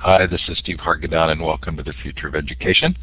[0.00, 2.94] Hi, this is Steve Hargadon and welcome to the Future of Education.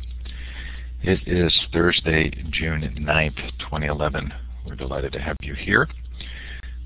[1.01, 4.31] It is Thursday, June 9th, 2011.
[4.66, 5.89] We're delighted to have you here.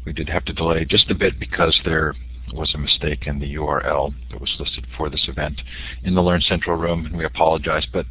[0.05, 2.15] We did have to delay just a bit because there
[2.53, 5.61] was a mistake in the URL that was listed for this event
[6.03, 8.05] in the Learn Central room, and we apologize, but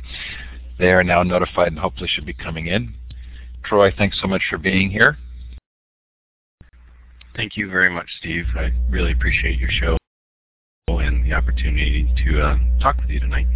[0.79, 2.95] they are now notified and hopefully should be coming in.
[3.65, 5.17] Troy, thanks so much for being here.
[7.35, 8.45] Thank you very much, Steve.
[8.55, 9.97] I really appreciate your show
[10.89, 13.49] and the opportunity to uh, talk with you tonight.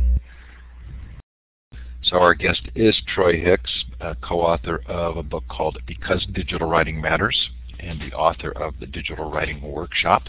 [2.02, 3.84] So our guest is Troy Hicks,
[4.20, 9.30] co-author of a book called Because Digital Writing Matters and the author of the Digital
[9.30, 10.22] Writing Workshop.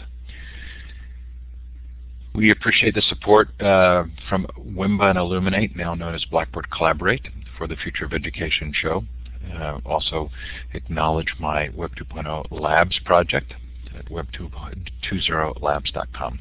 [2.34, 7.26] We appreciate the support uh, from WIMBA and Elluminate, now known as Blackboard Collaborate,
[7.58, 9.04] for the Future of Education show.
[9.52, 10.30] Uh, also
[10.72, 13.54] acknowledge my Web 2.0 Labs project
[13.98, 16.38] at web20labs.com.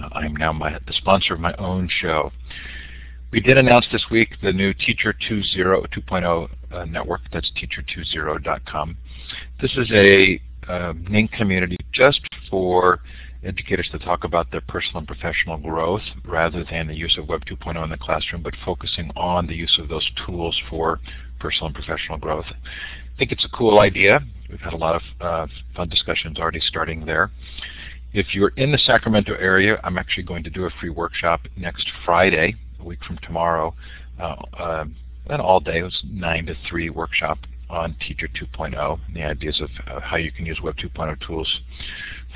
[0.00, 2.32] Uh, I am now my, the sponsor of my own show.
[3.30, 7.20] We did announce this week the new Teacher 2.0 uh, network.
[7.32, 8.96] That's teacher20.com.
[9.60, 10.94] This is a uh,
[11.36, 13.00] community just for
[13.44, 17.42] educators to talk about their personal and professional growth rather than the use of Web
[17.44, 21.00] 2.0 in the classroom, but focusing on the use of those tools for
[21.38, 22.46] personal and professional growth.
[22.48, 24.20] I think it's a cool idea.
[24.50, 25.46] We've had a lot of uh,
[25.76, 27.30] fun discussions already starting there.
[28.12, 31.90] If you're in the Sacramento area, I'm actually going to do a free workshop next
[32.04, 33.74] Friday, a week from tomorrow,
[34.18, 34.84] uh, uh,
[35.28, 39.68] an all-day, it was 9 to 3 workshop on Teacher 2.0, and the ideas of
[39.86, 41.60] uh, how you can use Web 2.0 tools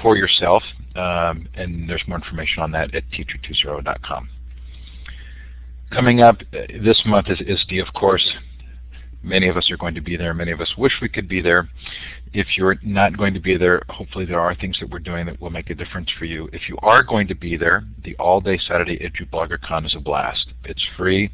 [0.03, 0.63] for yourself.
[0.95, 4.29] Um, and there's more information on that at teacher20.com.
[5.91, 8.35] Coming up uh, this month is ISTE, of course.
[9.23, 10.35] Many of us are going to be there.
[10.35, 11.69] Many of us wish we could be there.
[12.33, 15.41] If you're not going to be there, hopefully there are things that we're doing that
[15.41, 16.49] will make a difference for you.
[16.53, 20.49] If you are going to be there, the all-day Saturday EduBloggerCon is a blast.
[20.65, 21.31] It's free,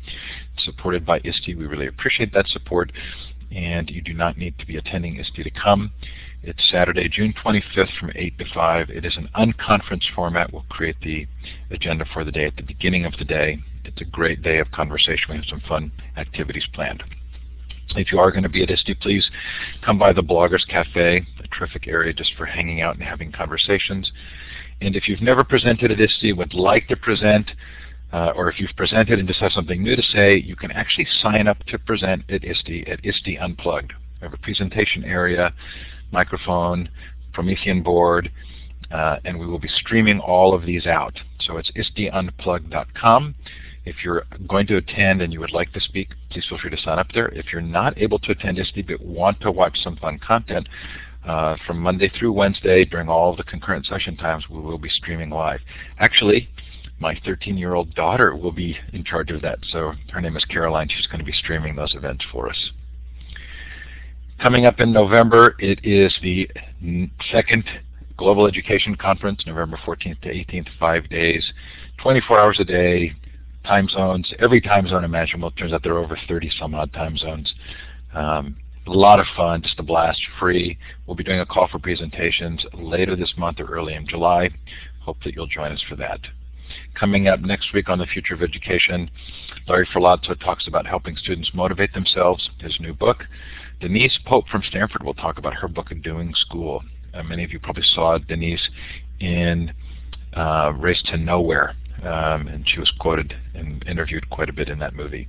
[0.54, 1.56] it's supported by ISTE.
[1.56, 2.92] We really appreciate that support,
[3.52, 5.92] and you do not need to be attending ISTE to come.
[6.42, 8.90] It's Saturday, June 25th from 8 to 5.
[8.90, 10.52] It is an unconference format.
[10.52, 11.26] We'll create the
[11.70, 13.60] agenda for the day at the beginning of the day.
[13.84, 15.26] It's a great day of conversation.
[15.30, 17.02] We have some fun activities planned.
[17.96, 19.30] If you are going to be at ISTE, please
[19.84, 24.10] come by the Bloggers Cafe, a terrific area just for hanging out and having conversations.
[24.80, 27.50] And if you've never presented at ISTE, would like to present,
[28.12, 31.06] uh, or if you've presented and just have something new to say, you can actually
[31.22, 33.92] sign up to present at ISTE at ISTE Unplugged.
[34.20, 35.54] We have a presentation area,
[36.12, 36.88] microphone,
[37.32, 38.30] Promethean board,
[38.90, 41.18] uh, and we will be streaming all of these out.
[41.40, 43.34] So it's isteunplugged.com.
[43.88, 46.76] If you're going to attend and you would like to speak, please feel free to
[46.76, 47.28] sign up there.
[47.28, 50.68] If you're not able to attend ISTE but want to watch some fun content,
[51.26, 55.30] uh, from Monday through Wednesday during all the concurrent session times, we will be streaming
[55.30, 55.60] live.
[55.98, 56.48] Actually,
[57.00, 59.58] my 13-year-old daughter will be in charge of that.
[59.70, 60.88] So her name is Caroline.
[60.88, 62.70] She's going to be streaming those events for us.
[64.40, 66.50] Coming up in November, it is the
[67.30, 67.64] second
[68.16, 71.52] Global Education Conference, November 14th to 18th, five days,
[72.02, 73.12] 24 hours a day,
[73.68, 75.48] time zones, every time zone imaginable.
[75.48, 77.52] It turns out there are over 30 some odd time zones.
[78.14, 78.56] Um,
[78.86, 80.78] a lot of fun, just a blast, free.
[81.06, 84.48] We'll be doing a call for presentations later this month or early in July.
[85.02, 86.20] Hope that you'll join us for that.
[86.98, 89.10] Coming up next week on the Future of Education,
[89.68, 93.24] Larry Ferlazzo talks about helping students motivate themselves, his new book.
[93.80, 96.82] Denise Pope from Stanford will talk about her book, Doing School.
[97.12, 98.68] Uh, many of you probably saw Denise
[99.20, 99.72] in
[100.34, 104.78] uh, Race to Nowhere, um, and she was quoted and interviewed quite a bit in
[104.78, 105.28] that movie.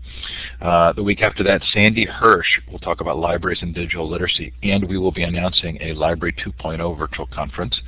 [0.62, 4.88] Uh, the week after that, Sandy Hirsch will talk about libraries and digital literacy, and
[4.88, 7.80] we will be announcing a Library 2.0 virtual conference,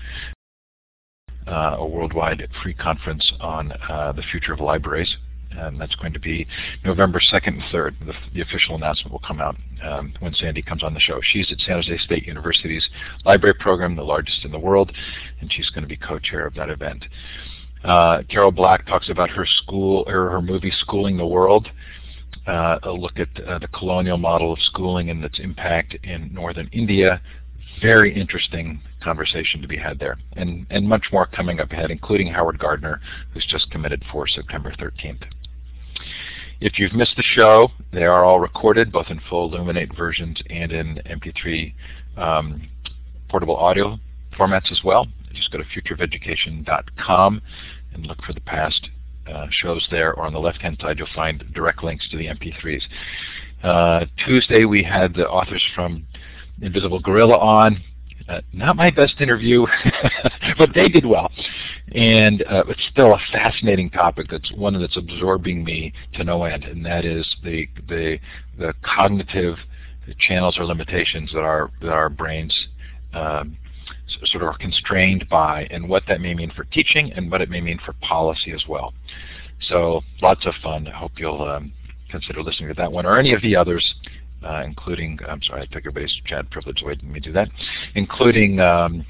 [1.48, 5.18] uh, a worldwide free conference on uh, the future of libraries.
[5.52, 6.48] And that's going to be
[6.86, 8.06] November 2nd and 3rd.
[8.06, 11.20] The, the official announcement will come out um, when Sandy comes on the show.
[11.22, 12.88] She's at San Jose State University's
[13.26, 14.94] library program, the largest in the world,
[15.42, 17.04] and she's going to be co-chair of that event.
[17.84, 21.68] Uh, Carol Black talks about her school or her movie Schooling the World.
[22.48, 26.68] Uh, a look at uh, the colonial model of schooling and its impact in northern
[26.72, 27.22] India.
[27.82, 32.28] Very interesting conversation to be had there, and and much more coming up ahead, including
[32.28, 33.02] Howard Gardner,
[33.34, 35.24] who's just committed for September 13th.
[36.62, 40.72] If you've missed the show, they are all recorded, both in full Elluminate versions and
[40.72, 41.74] in MP3
[42.18, 42.70] um,
[43.30, 44.00] portable audio
[44.38, 45.08] formats as well.
[45.34, 47.42] Just go to futureofeducation.com
[47.94, 48.90] and look for the past
[49.28, 52.82] uh, shows there, or on the left-hand side you'll find direct links to the MP3s.
[53.64, 56.06] Uh, Tuesday we had the authors from
[56.62, 57.82] Invisible Gorilla on.
[58.30, 59.66] Uh, not my best interview,
[60.58, 61.32] but they did well.
[61.94, 64.28] And uh, it's still a fascinating topic.
[64.30, 68.20] That's one that's absorbing me to no end, and that is the the
[68.58, 69.58] the cognitive
[70.20, 72.68] channels or limitations that our that our brains
[73.14, 73.58] um,
[74.26, 77.50] sort of are constrained by, and what that may mean for teaching, and what it
[77.50, 78.94] may mean for policy as well.
[79.62, 80.88] So lots of fun.
[80.88, 81.72] I hope you'll um,
[82.10, 83.96] consider listening to that one or any of the others
[84.44, 87.50] uh, including, I'm sorry, I took everybody's chat privilege away, let me do that,
[87.96, 89.06] including um,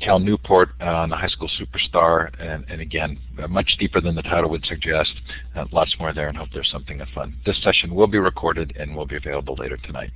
[0.00, 4.22] Cal Newport on the High School Superstar, and, and again, uh, much deeper than the
[4.22, 5.12] title would suggest.
[5.54, 7.36] Uh, lots more there, and hope there's something of fun.
[7.44, 10.10] This session will be recorded and will be available later tonight.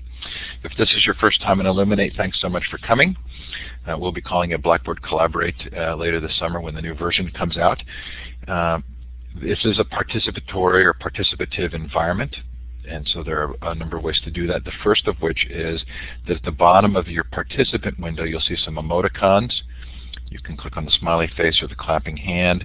[0.64, 3.16] If this is your first time in Elluminate, thanks so much for coming.
[3.86, 7.30] Uh, we'll be calling it Blackboard Collaborate uh, later this summer when the new version
[7.30, 7.82] comes out.
[9.42, 12.34] this is a participatory or participative environment
[12.88, 14.64] and so there are a number of ways to do that.
[14.64, 15.84] The first of which is
[16.26, 19.52] that at the bottom of your participant window, you'll see some emoticons.
[20.28, 22.64] You can click on the smiley face or the clapping hand.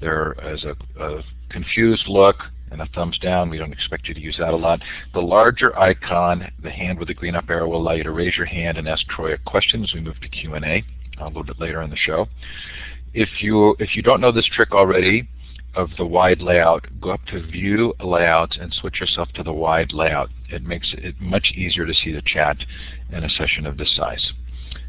[0.00, 2.36] There is a, a confused look
[2.70, 3.50] and a thumbs down.
[3.50, 4.80] We don't expect you to use that a lot.
[5.14, 8.36] The larger icon, the hand with the green up arrow, will allow you to raise
[8.36, 10.84] your hand and ask Troy a question as we move to Q&A
[11.20, 12.26] uh, a little bit later in the show.
[13.14, 15.28] If you, if you don't know this trick already,
[15.78, 19.92] of the wide layout, go up to View Layouts and switch yourself to the wide
[19.92, 20.28] layout.
[20.50, 22.56] It makes it much easier to see the chat
[23.12, 24.32] in a session of this size.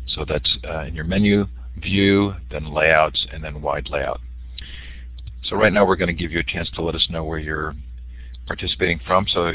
[0.08, 1.46] So that's uh, in your menu,
[1.78, 4.20] View, then Layouts, and then Wide Layout.
[5.44, 7.38] So right now we're going to give you a chance to let us know where
[7.38, 7.76] you're
[8.48, 9.28] participating from.
[9.28, 9.54] So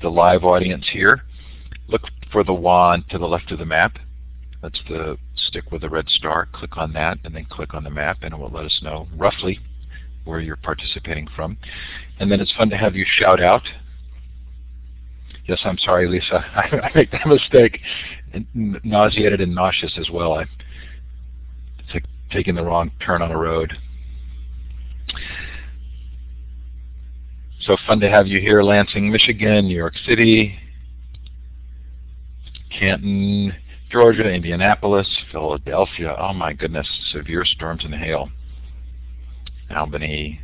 [0.00, 1.20] the live audience here,
[1.86, 2.02] look
[2.32, 3.98] for the wand to the left of the map.
[4.62, 6.48] That's the stick with the red star.
[6.50, 9.06] Click on that and then click on the map and it will let us know
[9.14, 9.60] roughly
[10.26, 11.56] where you're participating from.
[12.18, 13.62] And then it's fun to have you shout out.
[15.46, 16.44] Yes, I'm sorry, Lisa.
[16.56, 17.80] I, make that mistake.
[18.54, 20.34] nauseated and nauseous as well.
[20.34, 20.42] I
[21.78, 23.72] it's like taking the wrong turn on a road.
[27.60, 30.58] So fun to have you here, Lansing, Michigan, New York City,
[32.76, 33.54] Canton,
[33.90, 36.14] Georgia, Indianapolis, Philadelphia.
[36.18, 38.28] Oh my goodness, severe storms and hail.
[39.70, 40.40] Albany,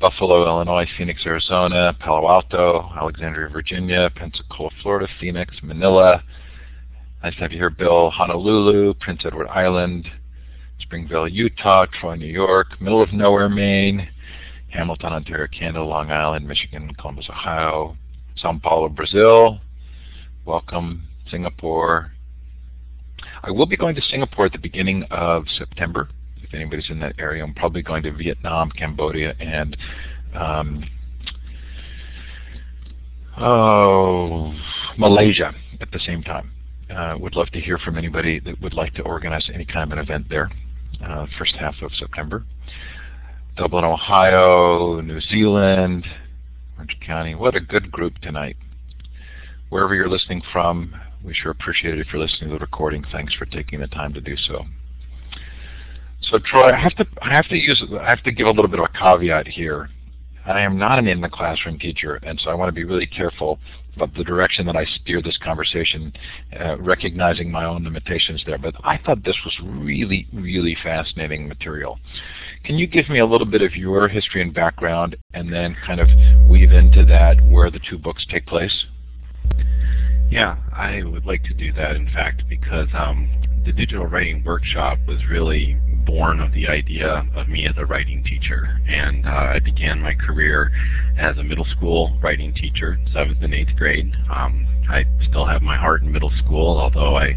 [0.00, 6.22] Buffalo, Illinois, Phoenix, Arizona, Palo Alto, Alexandria, Virginia, Pensacola, Florida, Phoenix, Manila.
[7.22, 8.10] Nice to have you here, Bill.
[8.10, 10.08] Honolulu, Prince Edward Island,
[10.80, 14.08] Springville, Utah, Troy, New York, middle of nowhere, Maine,
[14.68, 17.96] Hamilton, Ontario, Canada, Long Island, Michigan, Columbus, Ohio,
[18.36, 19.60] Sao Paulo, Brazil.
[20.46, 22.12] Welcome, Singapore.
[23.42, 26.08] I will be going to Singapore at the beginning of September
[26.50, 27.44] if anybody's in that area.
[27.44, 29.76] I'm probably going to Vietnam, Cambodia, and
[30.34, 30.84] um,
[33.38, 34.52] oh,
[34.98, 36.50] Malaysia at the same time.
[36.90, 39.96] Uh, would love to hear from anybody that would like to organize any kind of
[39.96, 40.50] an event there
[41.04, 42.44] uh, first half of September.
[43.56, 46.04] Dublin, Ohio, New Zealand,
[46.76, 47.36] Orange County.
[47.36, 48.56] What a good group tonight.
[49.68, 50.94] Wherever you're listening from,
[51.24, 53.04] we sure appreciate it if you're listening to the recording.
[53.12, 54.64] Thanks for taking the time to do so.
[56.22, 58.68] So Troy, I have to I have to use I have to give a little
[58.68, 59.88] bit of a caveat here.
[60.46, 63.06] I am not an in the classroom teacher, and so I want to be really
[63.06, 63.58] careful
[63.94, 66.12] about the direction that I steer this conversation,
[66.58, 68.56] uh, recognizing my own limitations there.
[68.56, 71.98] But I thought this was really, really fascinating material.
[72.64, 76.00] Can you give me a little bit of your history and background, and then kind
[76.00, 76.08] of
[76.48, 78.86] weave into that where the two books take place?
[80.30, 83.28] Yeah, I would like to do that, in fact, because um,
[83.64, 85.76] the digital writing workshop was really
[86.06, 88.68] born of the idea of me as a writing teacher.
[88.88, 90.72] And uh, I began my career
[91.18, 94.12] as a middle school writing teacher, 7th and 8th grade.
[94.32, 97.36] Um, I still have my heart in middle school, although I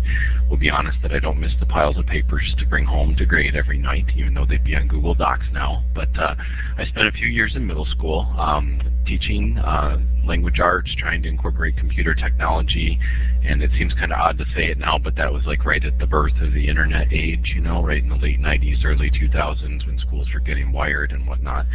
[0.49, 3.25] will be honest that I don't miss the piles of papers to bring home to
[3.25, 5.83] grade every night, even though they'd be on Google Docs now.
[5.93, 6.35] But uh,
[6.77, 11.29] I spent a few years in middle school um, teaching uh, language arts, trying to
[11.29, 12.99] incorporate computer technology,
[13.43, 15.83] and it seems kind of odd to say it now, but that was like right
[15.83, 19.11] at the birth of the internet age, you know, right in the late 90s, early
[19.11, 21.65] 2000s when schools were getting wired and whatnot.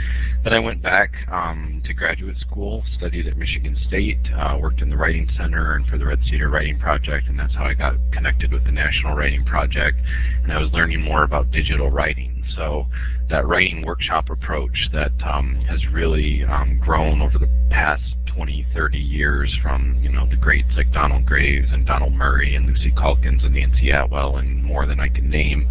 [0.45, 4.89] Then I went back um, to graduate school, studied at Michigan State, uh, worked in
[4.89, 7.95] the Writing Center and for the Red Cedar Writing Project, and that's how I got
[8.13, 9.99] connected with the National Writing Project,
[10.43, 12.45] and I was learning more about digital writing.
[12.57, 12.87] So
[13.31, 18.03] that writing workshop approach that um, has really um, grown over the past
[18.35, 22.67] 20, 30 years from you know the greats like Donald Graves and Donald Murray and
[22.67, 25.69] Lucy Calkins and Nancie Atwell and more than I can name,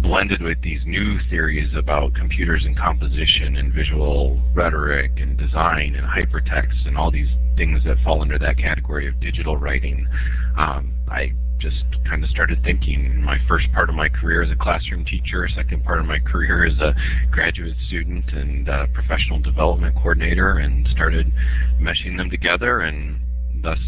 [0.00, 6.06] blended with these new theories about computers and composition and visual rhetoric and design and
[6.06, 10.08] hypertext and all these things that fall under that category of digital writing.
[10.56, 13.22] Um, I just kind of started thinking.
[13.22, 16.66] My first part of my career as a classroom teacher, second part of my career
[16.66, 16.94] as a
[17.30, 21.32] graduate student and uh, professional development coordinator, and started
[21.80, 23.20] meshing them together, and
[23.62, 23.78] thus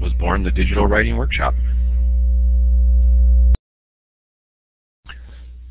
[0.00, 1.54] was born the Digital Writing Workshop.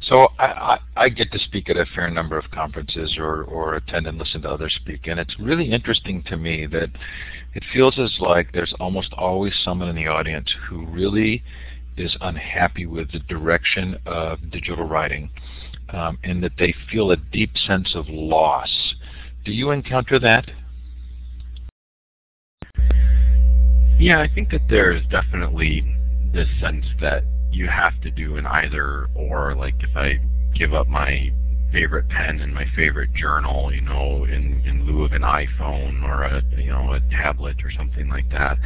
[0.02, 3.76] So I, I, I, get to speak at a fair number of conferences or, or
[3.76, 6.90] attend and listen to others speak, and it's really interesting to me that
[7.54, 11.44] it feels as like there's almost always someone in the audience who really
[11.98, 15.30] is unhappy with the direction of digital writing
[15.90, 18.96] um, and that they feel a deep sense of loss.
[19.46, 20.50] Do you encounter that?
[24.00, 25.82] Yeah, I think that there's definitely
[26.32, 29.56] this sense that you have to do an either or.
[29.56, 30.20] Like if I
[30.54, 31.32] give up my
[31.72, 36.24] favorite pen and my favorite journal, you know, in, in lieu of an iPhone or
[36.24, 38.58] a you know a tablet or something like that.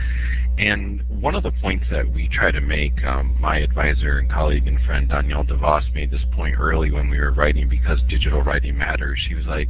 [0.57, 4.67] And one of the points that we try to make, um, my advisor and colleague
[4.67, 8.77] and friend Danielle DeVoss made this point early when we were writing because digital writing
[8.77, 9.19] matters.
[9.27, 9.69] She was like,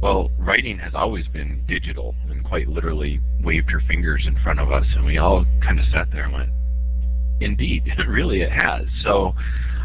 [0.00, 4.72] well, writing has always been digital and quite literally waved her fingers in front of
[4.72, 6.50] us and we all kind of sat there and went,
[7.40, 8.86] indeed, really it has.
[9.02, 9.34] So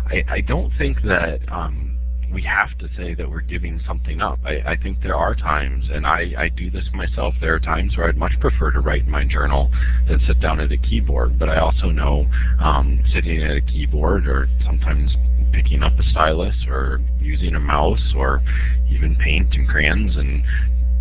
[0.07, 1.86] I, I don't think that um,
[2.31, 4.39] we have to say that we're giving something up.
[4.43, 7.95] I, I think there are times, and I, I do this myself, there are times
[7.95, 9.71] where I'd much prefer to write in my journal
[10.07, 11.39] than sit down at a keyboard.
[11.39, 12.27] But I also know
[12.59, 15.15] um, sitting at a keyboard or sometimes
[15.53, 18.41] picking up a stylus or using a mouse or
[18.89, 20.43] even paint and crayons and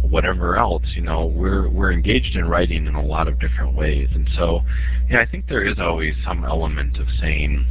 [0.03, 4.09] whatever else, you know, we're we're engaged in writing in a lot of different ways.
[4.15, 4.61] And so,
[5.11, 7.67] yeah, I think there is always some element of saying,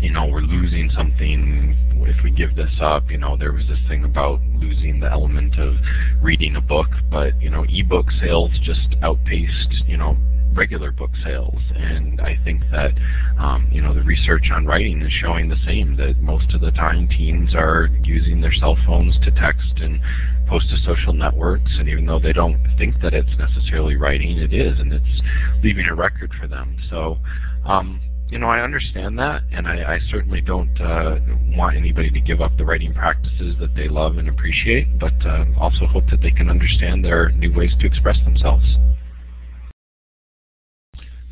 [0.00, 3.10] you know, we're losing something if we give this up.
[3.10, 5.74] You know, there was this thing about losing the element of
[6.22, 10.16] reading a book, but you know, ebook sales just outpaced, you know,
[10.54, 11.60] regular book sales.
[11.74, 12.92] And I think that
[13.38, 15.96] um, you know the research on writing is showing the same.
[15.96, 20.00] That most of the time teens are using their cell phones to text and
[20.48, 24.52] post to social networks, and even though they don't think that it's necessarily writing, it
[24.52, 25.22] is, and it's
[25.62, 26.76] leaving a record for them.
[26.90, 27.18] So.
[27.64, 27.98] Um,
[28.30, 31.18] you know, I understand that, and I, I certainly don't uh,
[31.56, 35.44] want anybody to give up the writing practices that they love and appreciate, but uh,
[35.58, 38.64] also hope that they can understand there are new ways to express themselves.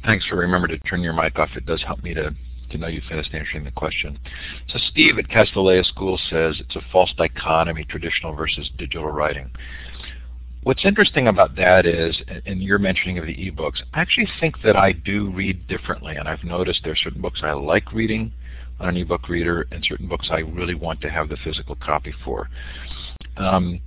[0.04, 1.50] Thanks for remembering to turn your mic off.
[1.56, 2.34] It does help me to,
[2.70, 4.18] to know you finished answering the question.
[4.68, 9.50] So Steve at Castanea School says it's a false dichotomy, traditional versus digital writing.
[10.64, 14.76] What's interesting about that is, and you're mentioning of the ebooks, I actually think that
[14.76, 18.32] I do read differently, and I've noticed there are certain books I like reading
[18.78, 22.14] on an ebook reader, and certain books I really want to have the physical copy
[22.24, 22.48] for.
[23.36, 23.80] Um,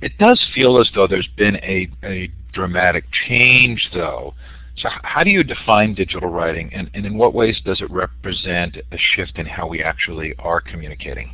[0.00, 4.34] it does feel as though there's been a, a dramatic change, though,
[4.76, 8.76] so how do you define digital writing, and, and in what ways does it represent
[8.90, 11.30] a shift in how we actually are communicating?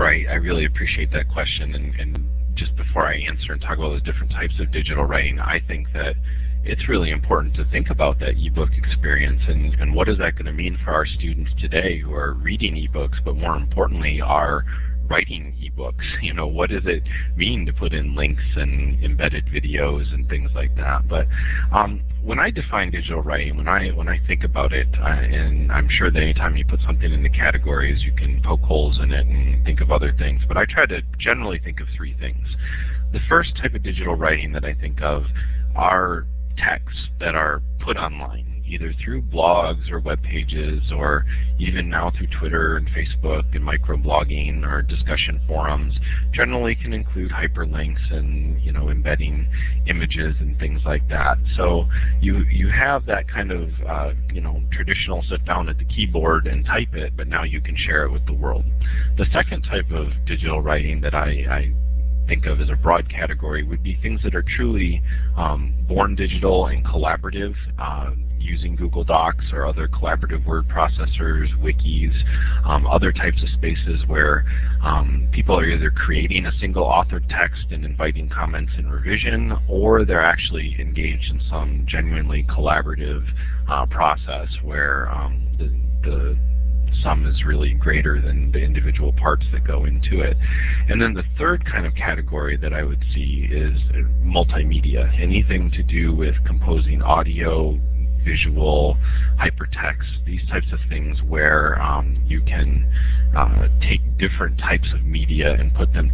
[0.00, 1.74] Right, I really appreciate that question.
[1.74, 5.38] And, and just before I answer and talk about those different types of digital writing,
[5.38, 6.14] I think that
[6.64, 10.46] it's really important to think about that ebook experience and, and what is that going
[10.46, 14.64] to mean for our students today who are reading ebooks, but more importantly are
[15.10, 16.04] writing ebooks.
[16.22, 17.02] You know, what does it
[17.36, 21.08] mean to put in links and embedded videos and things like that?
[21.08, 21.26] But
[21.72, 25.72] um, when I define digital writing, when I when I think about it, uh, and
[25.72, 29.10] I'm sure that anytime you put something in the categories, you can poke holes in
[29.12, 30.42] it and think of other things.
[30.46, 32.46] But I try to generally think of three things.
[33.12, 35.24] The first type of digital writing that I think of
[35.74, 36.26] are
[36.56, 41.24] texts that are put online either through blogs or web pages or
[41.58, 45.94] even now through Twitter and Facebook and microblogging or discussion forums
[46.32, 49.48] generally can include hyperlinks and you know embedding
[49.86, 51.36] images and things like that.
[51.56, 51.86] So
[52.20, 56.46] you you have that kind of uh, you know traditional sit down at the keyboard
[56.46, 58.64] and type it, but now you can share it with the world.
[59.16, 61.72] The second type of digital writing that I, I
[62.30, 65.02] think of as a broad category would be things that are truly
[65.36, 67.54] um, born digital and collaborative.
[67.76, 72.14] Uh, using Google Docs or other collaborative word processors, wikis,
[72.64, 74.44] um, other types of spaces where
[74.82, 80.04] um, people are either creating a single authored text and inviting comments and revision, or
[80.04, 83.24] they're actually engaged in some genuinely collaborative
[83.68, 85.68] uh, process where um, the,
[86.08, 86.38] the
[87.02, 90.36] sum is really greater than the individual parts that go into it.
[90.88, 93.78] And then the third kind of category that I would see is
[94.22, 97.78] multimedia, anything to do with composing audio,
[98.24, 98.96] visual,
[99.38, 102.92] hypertext, these types of things where um, you can
[103.36, 106.10] uh, take different types of media and put them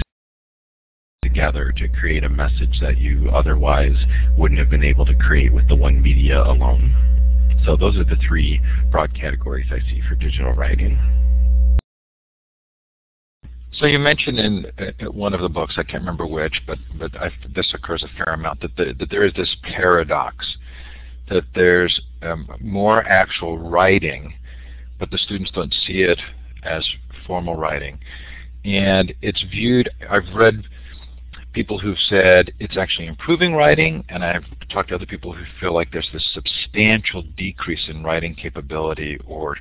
[1.22, 3.96] together to create a message that you otherwise
[4.38, 6.94] wouldn't have been able to create with the one media alone.
[7.64, 8.60] So those are the three
[8.90, 10.98] broad categories I see for digital writing.
[13.72, 17.14] So you mentioned in uh, one of the books, I can't remember which, but but
[17.16, 20.56] I, this occurs a fair amount that the, that there is this paradox
[21.28, 24.34] that there's um, more actual writing,
[24.98, 26.20] but the students don't see it
[26.62, 26.86] as
[27.26, 27.98] formal writing,
[28.64, 29.88] and it's viewed.
[30.08, 30.64] I've read
[31.52, 35.74] people who've said it's actually improving writing, and I've talked to other people who feel
[35.74, 39.56] like there's this substantial decrease in writing capability or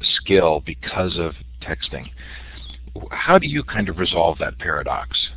[0.00, 2.08] skill because of texting
[3.10, 5.28] how do you kind of resolve that paradox?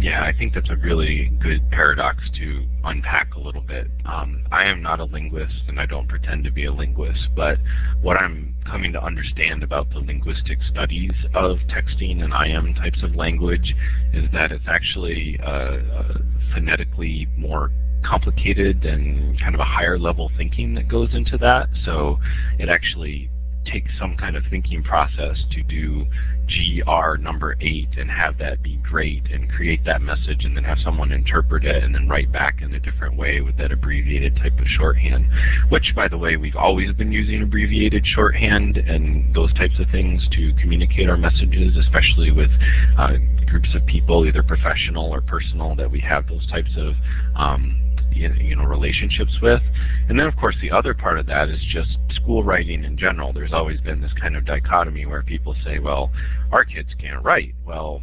[0.00, 3.86] Yeah, I think that's a really good paradox to unpack a little bit.
[4.04, 7.58] Um, I am not a linguist and I don't pretend to be a linguist, but
[8.02, 13.14] what I'm coming to understand about the linguistic studies of texting and IM types of
[13.14, 13.74] language
[14.12, 16.18] is that it's actually uh, uh,
[16.52, 17.70] phonetically more
[18.04, 21.68] complicated and kind of a higher level thinking that goes into that.
[21.84, 22.18] So
[22.58, 23.30] it actually
[23.64, 26.06] take some kind of thinking process to do
[26.46, 30.78] GR number 8 and have that be great and create that message and then have
[30.84, 34.58] someone interpret it and then write back in a different way with that abbreviated type
[34.58, 35.26] of shorthand.
[35.70, 40.26] Which, by the way, we've always been using abbreviated shorthand and those types of things
[40.32, 42.50] to communicate our messages, especially with
[42.98, 43.14] uh,
[43.46, 46.94] groups of people, either professional or personal, that we have those types of
[47.36, 49.62] um, you know relationships with.
[50.08, 53.32] And then of course the other part of that is just school writing in general.
[53.32, 56.10] There's always been this kind of dichotomy where people say, well,
[56.52, 57.54] our kids can't write.
[57.64, 58.02] Well,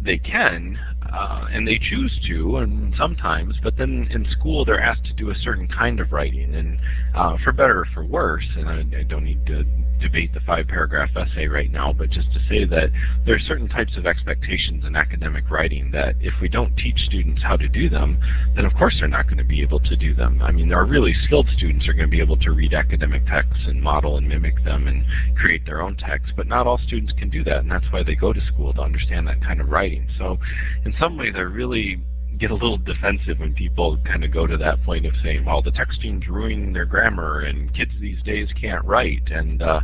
[0.00, 0.78] they can,
[1.12, 5.34] and they choose to, and sometimes, but then in school they're asked to do a
[5.34, 6.78] certain kind of writing, and
[7.14, 9.64] uh, for better or for worse, and I, I don't need to
[10.00, 12.90] debate the five-paragraph essay right now, but just to say that
[13.24, 17.40] there are certain types of expectations in academic writing that if we don't teach students
[17.42, 18.18] how to do them,
[18.56, 20.42] then of course they're not going to be able to do them.
[20.42, 23.62] I mean, are really skilled students are going to be able to read academic texts
[23.66, 25.04] and model and mimic them and
[25.36, 28.16] create their own texts, but not all students can do that, and that's why they
[28.16, 30.08] go to school to understand that kind of writing.
[30.18, 30.36] So
[30.84, 32.00] in some ways, I really
[32.38, 35.60] get a little defensive when people kind of go to that point of saying, well,
[35.60, 39.22] the texting's ruining their grammar and kids these days can't write.
[39.26, 39.80] And uh,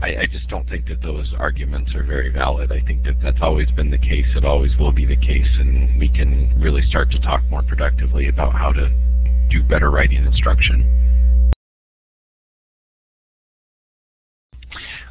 [0.00, 2.70] I, I just don't think that those arguments are very valid.
[2.70, 4.26] I think that that's always been the case.
[4.36, 5.48] It always will be the case.
[5.58, 8.90] And we can really start to talk more productively about how to
[9.48, 11.50] do better writing instruction.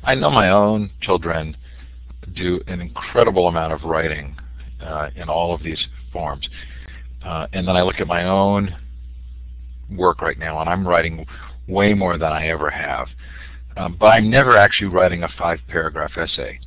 [0.03, 1.57] I know my own children
[2.35, 4.35] do an incredible amount of writing
[5.15, 6.47] in all of these forms.
[7.25, 8.75] Uh, and then I look at my own
[9.91, 11.25] work right now, and I'm writing
[11.67, 13.07] way more than I ever have.
[13.75, 16.59] Um, but I'm never actually writing a five-paragraph essay.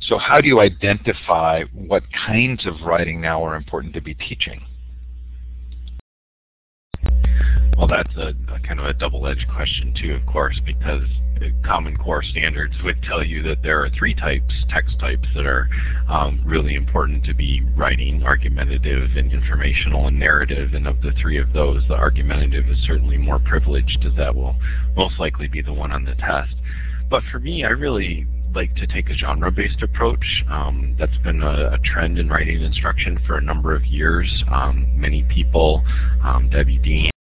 [0.00, 4.62] So how do you identify what kinds of writing now are important to be teaching?
[7.76, 11.04] Well, that's a, a kind of a double-edged question too, of course, because
[11.64, 15.68] Common Core standards would tell you that there are three types, text types, that are
[16.08, 20.72] um, really important to be writing, argumentative and informational and narrative.
[20.74, 24.56] And of the three of those, the argumentative is certainly more privileged as that will
[24.96, 26.54] most likely be the one on the test.
[27.10, 30.44] But for me, I really like to take a genre-based approach.
[30.50, 34.44] Um, that's been a, a, trend in writing instruction for a number of years.
[34.50, 35.84] Um, many people,
[36.22, 37.15] um, Debbie Dean, has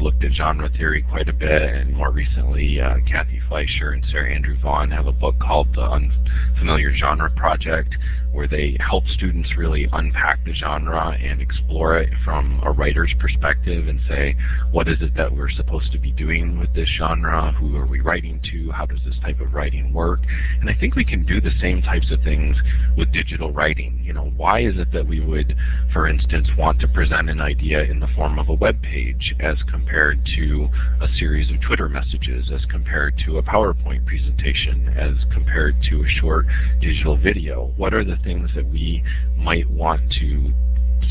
[0.00, 4.34] looked at genre theory quite a bit, and more recently, uh, Cathy Fleischer and Sarah
[4.34, 7.96] Andrew Vaughn have a book called The Unfamiliar Genre Project,
[8.36, 13.88] where they help students really unpack the genre and explore it from a writer's perspective
[13.88, 14.36] and say,
[14.72, 17.50] what is it that we're supposed to be doing with this genre?
[17.52, 18.70] Who are we writing to?
[18.72, 20.20] How does this type of writing work?
[20.60, 22.56] And I think we can do the same types of things
[22.94, 24.02] with digital writing.
[24.04, 25.56] You know, why is it that we would,
[25.94, 29.56] for instance, want to present an idea in the form of a web page as
[29.70, 30.68] compared to
[31.00, 36.08] a series of Twitter messages, as compared to a PowerPoint presentation, as compared to a
[36.20, 36.44] short
[36.82, 37.72] digital video?
[37.76, 39.02] What are the things that we
[39.36, 40.52] might want to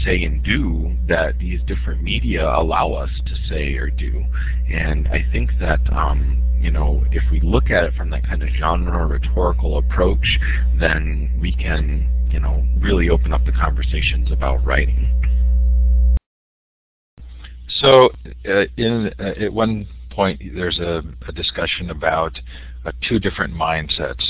[0.03, 4.23] say and do that these different media allow us to say or do.
[4.69, 8.41] And I think that um, you know, if we look at it from that kind
[8.41, 10.39] of genre rhetorical approach,
[10.79, 15.11] then we can, you know, really open up the conversations about writing.
[17.81, 18.09] So,
[18.49, 22.39] uh, in uh, at one point, there's a, a discussion about
[22.85, 24.23] uh, two different mindsets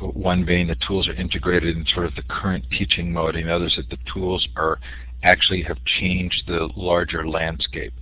[0.00, 3.74] one being the tools are integrated in sort of the current teaching mode, and others
[3.76, 4.78] that the tools are
[5.22, 7.92] actually have changed the larger landscape.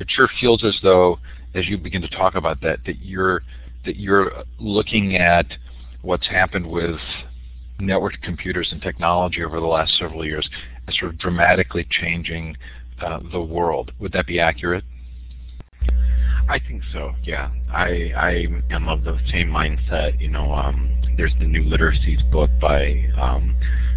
[0.00, 1.18] It sure feels as though,
[1.54, 3.42] as you begin to talk about that, that you're
[3.84, 5.46] that you're looking at
[6.02, 6.98] what's happened with
[7.80, 10.48] networked computers and technology over the last several years
[10.88, 12.56] as sort of dramatically changing
[13.02, 13.92] uh, the world.
[13.98, 14.84] Would that be accurate?
[16.48, 17.14] I think so.
[17.22, 20.20] Yeah, I I am of the same mindset.
[20.20, 23.56] You know, um, there's the New Literacies book by um,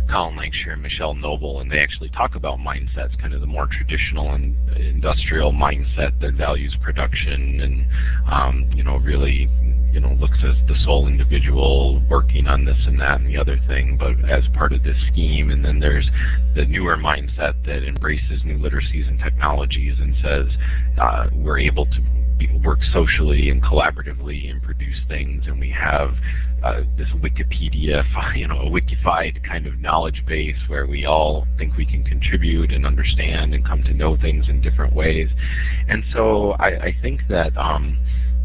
[0.10, 3.67] Colin Lankshear and Michelle Knobel, and they actually talk about mindsets, kind of the more
[3.67, 7.88] traditional and industrial mindset that values production and
[8.32, 9.50] um, you know really
[9.91, 13.60] you know looks as the sole individual working on this and that and the other
[13.67, 15.50] thing, but as part of this scheme.
[15.50, 16.10] And then there's
[16.56, 20.48] the newer mindset that embraces new literacies and technologies and says
[21.00, 22.02] uh, we're able to
[22.63, 26.15] work socially and collaboratively and produce things, and we have
[26.63, 28.04] uh, this Wikipedia,
[28.36, 32.71] you know, a wikified kind of knowledge base where we all think we can contribute
[32.71, 35.30] and understand and come to know things in different ways.
[35.88, 37.97] And so I, I think that, um,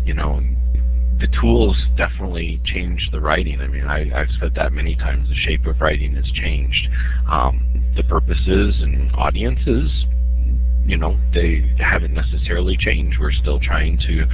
[0.05, 0.41] you know,
[1.21, 3.61] the tools definitely change the writing.
[3.61, 5.29] I mean, I, have said that many times.
[5.29, 6.89] The shape of writing has changed.
[7.31, 9.91] Um, the purposes and audiences
[10.85, 13.19] you know, they haven't necessarily changed.
[13.21, 14.27] We're still trying to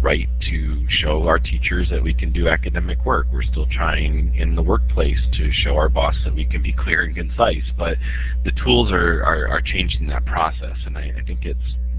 [0.00, 3.26] write to show our teachers that we can do academic work.
[3.32, 7.02] We're still trying in the workplace to show our boss that we can be clear
[7.02, 7.64] and concise.
[7.76, 7.96] But
[8.44, 11.58] the tools are, are, are changing that process, and I, I think it's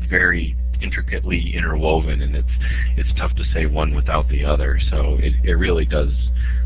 [0.10, 2.48] very intricately interwoven, and it's
[2.96, 4.80] it's tough to say one without the other.
[4.90, 6.12] So it, it really does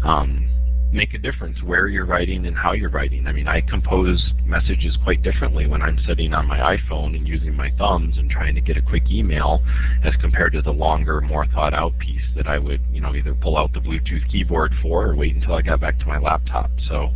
[0.03, 0.47] um,
[0.91, 3.27] make a difference where you're writing and how you're writing.
[3.27, 7.55] I mean, I compose messages quite differently when I'm sitting on my iPhone and using
[7.55, 9.63] my thumbs and trying to get a quick email
[10.03, 13.33] as compared to the longer, more thought out piece that I would, you know, either
[13.33, 16.69] pull out the Bluetooth keyboard for or wait until I got back to my laptop.
[16.87, 17.13] So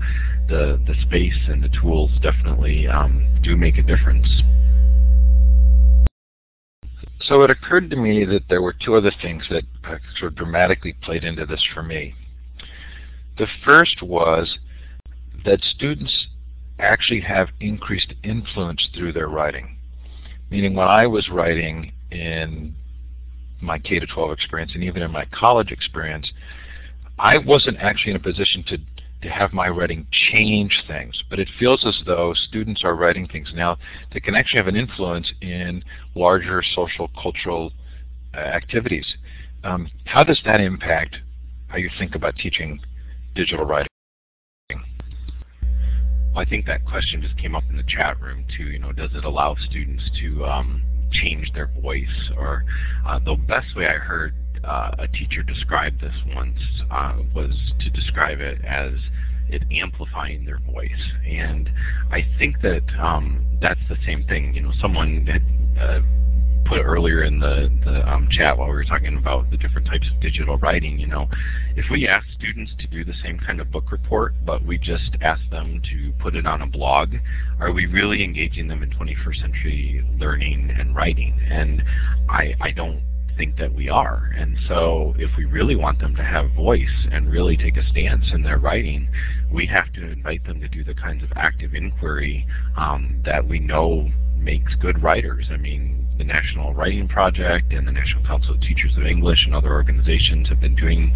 [0.48, 4.28] the, the space and the tools definitely um, do make a difference.
[7.22, 10.38] So it occurred to me that there were two other things that uh, sort of
[10.38, 12.14] dramatically played into this for me.
[13.38, 14.58] The first was
[15.44, 16.28] that students
[16.80, 19.78] actually have increased influence through their writing.
[20.50, 22.76] Meaning when I was writing in
[23.62, 26.32] my K-12 experience and even in my college experience,
[27.18, 28.78] I wasn't actually in a position to,
[29.22, 33.52] to have my writing change things, but it feels as though students are writing things
[33.56, 33.78] now
[34.14, 37.72] that can actually have an influence in larger social, cultural
[38.34, 39.06] uh, activities.
[39.64, 41.18] Um, how does that impact
[41.68, 42.80] how you think about teaching
[43.36, 43.88] digital writing?
[46.36, 48.66] I think that question just came up in the chat room too.
[48.66, 52.32] You know, does it allow students to um, change their voice?
[52.36, 52.66] Or
[53.06, 56.60] uh, the best way I heard uh, a teacher describe this once
[56.92, 58.94] uh, was to describe it as
[59.48, 60.92] it amplifying their voice.
[61.26, 61.70] And
[62.12, 64.56] I think that um, that's the same thing.
[64.56, 65.44] You know, someone had
[65.82, 66.02] uh,
[66.66, 70.08] put earlier in the, the um, chat while we were talking about the different types
[70.14, 71.28] of digital writing, you know,
[71.76, 75.16] if we ask students to do the same kind of book report, but we just
[75.22, 77.14] ask them to put it on a blog,
[77.60, 81.40] are we really engaging them in 21st century learning and writing?
[81.50, 81.84] And
[82.30, 83.02] I, I don't
[83.38, 84.32] think that we are.
[84.38, 88.26] And so if we really want them to have voice and really take a stance
[88.34, 89.10] in their writing,
[89.52, 92.48] we have to invite them to do the kinds of active inquiry
[92.78, 95.48] um, that we know makes good writers.
[95.52, 99.54] I mean, the National Writing Project and the National Council of Teachers of English and
[99.54, 101.16] other organizations have been doing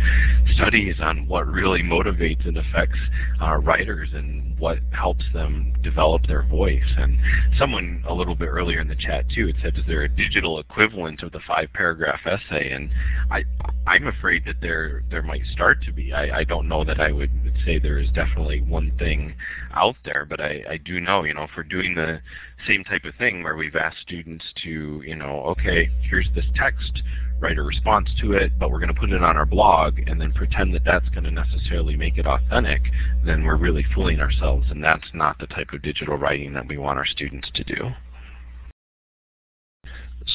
[0.55, 2.99] studies on what really motivates and affects
[3.41, 6.83] uh, writers and what helps them develop their voice.
[6.97, 7.17] And
[7.57, 10.59] someone a little bit earlier in the chat too, it said, is there a digital
[10.59, 12.71] equivalent of the five paragraph essay?
[12.71, 12.89] And
[13.31, 13.45] I,
[13.88, 16.13] I'm afraid that there there might start to be.
[16.13, 17.31] I, I don't know that I would
[17.65, 19.33] say there is definitely one thing
[19.73, 22.21] out there, but I, I do know, you know, for doing the
[22.67, 27.01] same type of thing where we've asked students to, you know, okay, here's this text,
[27.39, 30.19] write a response to it, but we're going to put it on our blog and
[30.19, 32.81] then pretend that that's going to necessarily make it authentic,
[33.25, 36.77] then we're really fooling ourselves, and that's not the type of digital writing that we
[36.77, 37.89] want our students to do.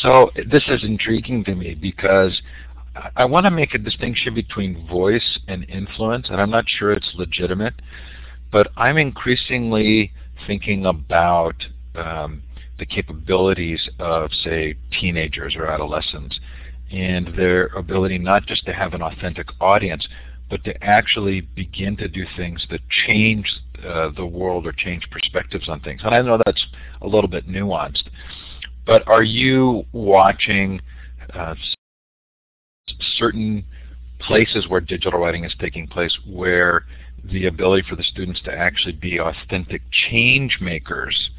[0.02, 2.40] So this is intriguing to me because
[3.16, 7.12] I want to make a distinction between voice and influence, and I'm not sure it's
[7.14, 7.74] legitimate,
[8.50, 10.12] but I'm increasingly
[10.46, 11.56] thinking about
[11.94, 12.42] um,
[12.78, 16.38] the capabilities of, say, teenagers or adolescents
[16.90, 20.07] and their ability not just to have an authentic audience,
[20.50, 23.46] but to actually begin to do things that change
[23.87, 26.02] uh, the world or change perspectives on things.
[26.04, 26.66] And I know that's
[27.02, 28.04] a little bit nuanced,
[28.87, 30.80] but are you watching
[31.33, 31.54] uh,
[33.16, 33.64] certain
[34.20, 36.85] places where digital writing is taking place where
[37.24, 41.30] the ability for the students to actually be authentic change makers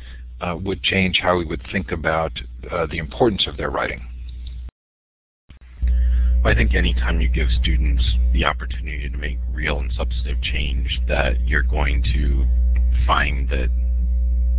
[0.63, 2.31] would change how we would think about
[2.71, 4.01] uh, the importance of their writing.
[6.45, 11.41] I think anytime you give students the opportunity to make real and substantive change, that
[11.47, 12.45] you're going to
[13.07, 13.69] find that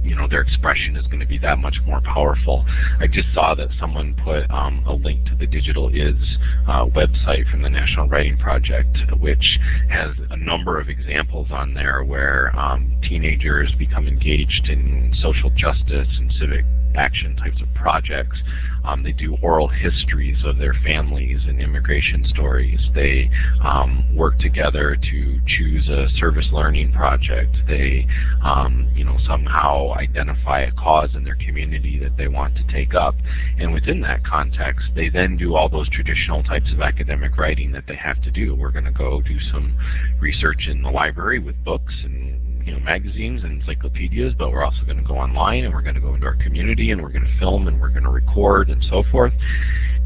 [0.06, 2.64] you know their expression is going to be that much more powerful.
[3.00, 6.38] I just saw that someone put um, a link to the Digital Is
[6.68, 9.58] uh, website from the National Writing Project, which
[9.90, 16.08] has a number of examples on there where um, teenagers become engaged in social justice
[16.18, 16.64] and civic
[16.96, 18.38] action types of projects.
[18.86, 22.80] Um, they do oral histories of their families and immigration stories.
[22.94, 23.30] They
[23.62, 27.56] um, work together to choose a service learning project.
[27.66, 28.06] They,
[28.42, 32.94] um, you know, somehow identify a cause in their community that they want to take
[32.94, 33.14] up.
[33.58, 37.84] And within that context, they then do all those traditional types of academic writing that
[37.88, 38.54] they have to do.
[38.54, 39.76] We're going to go do some
[40.20, 44.84] research in the library with books and you know, magazines and encyclopedias, but we're also
[44.84, 47.24] going to go online and we're going to go into our community and we're going
[47.24, 49.32] to film and we're going to record and so forth.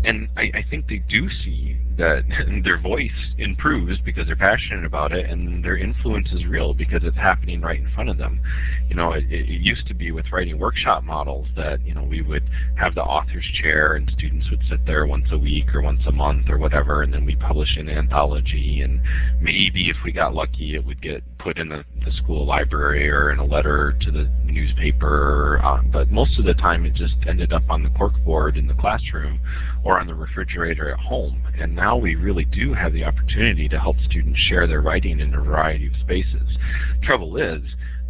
[0.03, 2.25] And I, I think they do see that
[2.65, 7.17] their voice improves because they're passionate about it and their influence is real because it's
[7.17, 8.41] happening right in front of them.
[8.89, 12.23] You know, it, it used to be with writing workshop models that, you know, we
[12.23, 16.01] would have the author's chair and students would sit there once a week or once
[16.07, 18.81] a month or whatever and then we publish an anthology.
[18.81, 19.03] And
[19.41, 23.31] maybe if we got lucky it would get put in the, the school library or
[23.31, 27.53] in a letter to the newspaper, uh, but most of the time it just ended
[27.53, 29.41] up on the corkboard in the classroom
[29.85, 31.43] or on the refrigerator at home.
[31.59, 35.35] And now we really do have the opportunity to help students share their writing in
[35.35, 36.57] a variety of spaces.
[37.03, 37.63] Trouble is,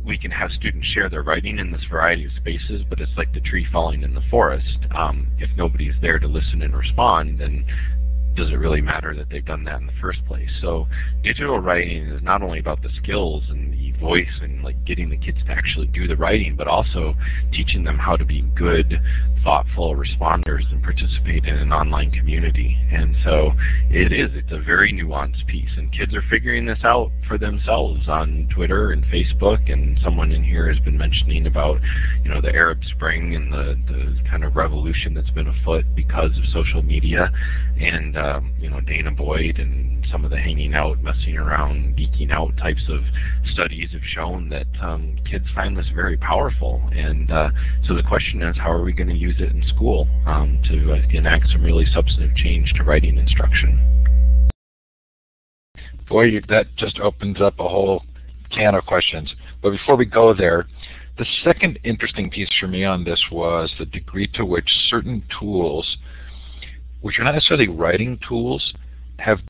[0.05, 3.33] we can have students share their writing in this variety of spaces, but it's like
[3.35, 4.79] the tree falling in the forest.
[4.97, 7.67] Um, if nobody's there to listen and respond, then
[8.35, 10.51] does it really matter that they've done that in the first place?
[10.61, 10.87] So
[11.23, 15.17] digital writing is not only about the skills and the voice and like getting the
[15.17, 17.15] kids to actually do the writing, but also
[17.53, 18.99] teaching them how to be good,
[19.45, 22.77] thoughtful responders and participate in an online community.
[22.91, 23.53] And so
[23.91, 25.71] it is, it's a very nuanced piece.
[25.77, 29.71] And kids are figuring this out for themselves on Twitter and Facebook.
[29.71, 31.81] And someone in here has been mentioning about,
[32.25, 36.37] you know, the Arab Spring and the, the kind of revolution that's been afoot because
[36.39, 37.31] of social media.
[37.79, 42.31] And, um, you know, Dana Boyd and some of the hanging out, messing around, geeking
[42.31, 43.01] out types of
[43.53, 46.83] studies have shown that um, kids find this very powerful.
[46.93, 47.51] And uh,
[47.87, 50.93] so the question is, how are we going to use it in school um, to
[50.93, 54.51] uh, enact some really substantive change to writing instruction?
[56.09, 58.05] Boy, that just opens up a whole
[58.51, 59.33] can of questions.
[59.63, 60.67] But before we go there,
[61.19, 65.99] the second interesting piece for me on this was the degree to which certain tools,
[67.01, 68.75] which are not necessarily writing tools,
[69.19, 69.41] have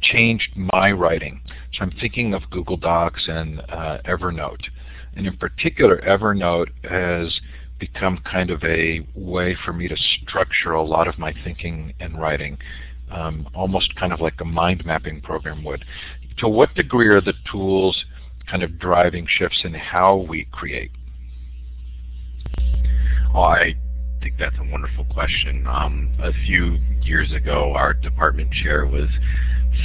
[0.00, 1.40] changed my writing.
[1.72, 4.68] So I'm thinking of Google Docs and uh, Evernote.
[5.14, 7.40] And in particular, Evernote has
[7.78, 12.20] become kind of a way for me to structure a lot of my thinking and
[12.20, 12.58] writing,
[13.10, 15.84] um, almost kind of like a mind mapping program would.
[16.38, 18.04] To what degree are the tools
[18.48, 20.90] kind of driving shifts in how we create?
[23.34, 23.74] I
[24.20, 25.66] think that's a wonderful question.
[25.66, 29.08] Um, a few years ago, our department chair was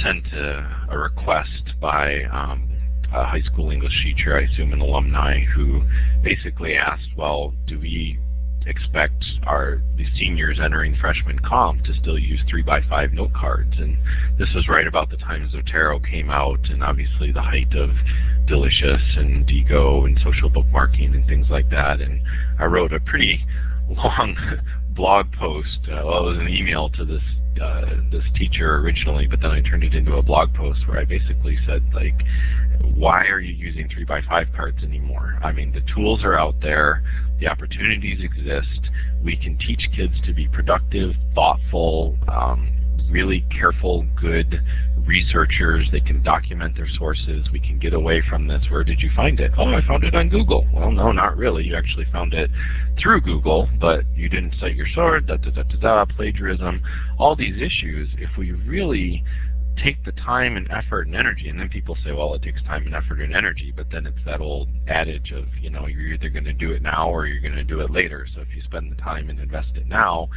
[0.02, 2.68] sent a, a request by um,
[3.12, 5.82] a high school English teacher, I assume an alumni, who
[6.22, 8.18] basically asked, well, do we
[8.66, 13.74] expect our the seniors entering freshman comp to still use 3 by 5 note cards
[13.78, 13.96] and
[14.38, 17.90] this was right about the time Zotero came out and obviously the height of
[18.48, 22.20] Delicious and Diigo and social bookmarking and things like that and
[22.58, 23.46] I wrote a pretty
[23.88, 24.36] long
[24.90, 27.22] blog post, uh, well it was an email to this
[27.60, 31.04] uh, this teacher originally, but then I turned it into a blog post where I
[31.04, 32.20] basically said like,
[32.94, 35.38] why are you using three by five cards anymore?
[35.42, 37.02] I mean, the tools are out there,
[37.40, 38.90] the opportunities exist.
[39.22, 42.72] We can teach kids to be productive, thoughtful, um,
[43.10, 44.62] really careful, good
[45.06, 45.88] researchers.
[45.92, 47.48] They can document their sources.
[47.52, 48.64] We can get away from this.
[48.70, 49.52] Where did you find it?
[49.56, 50.66] Oh, I found it on Google.
[50.72, 51.64] Well, no, not really.
[51.64, 52.50] You actually found it
[53.00, 56.82] through Google, but you didn't cite your source, da da da da da, plagiarism,
[57.18, 58.08] all these issues.
[58.18, 59.24] If we really
[59.82, 62.86] take the time and effort and energy, and then people say, well, it takes time
[62.86, 66.30] and effort and energy, but then it's that old adage of, you know, you're either
[66.30, 68.26] going to do it now or you're going to do it later.
[68.34, 70.28] So if you spend the time and invest it now,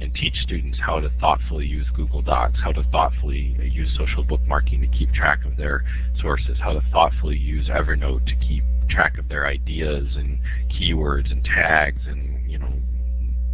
[0.00, 4.80] and teach students how to thoughtfully use Google Docs, how to thoughtfully use social bookmarking
[4.80, 5.84] to keep track of their
[6.20, 10.38] sources, how to thoughtfully use Evernote to keep track of their ideas and
[10.70, 12.72] keywords and tags and you know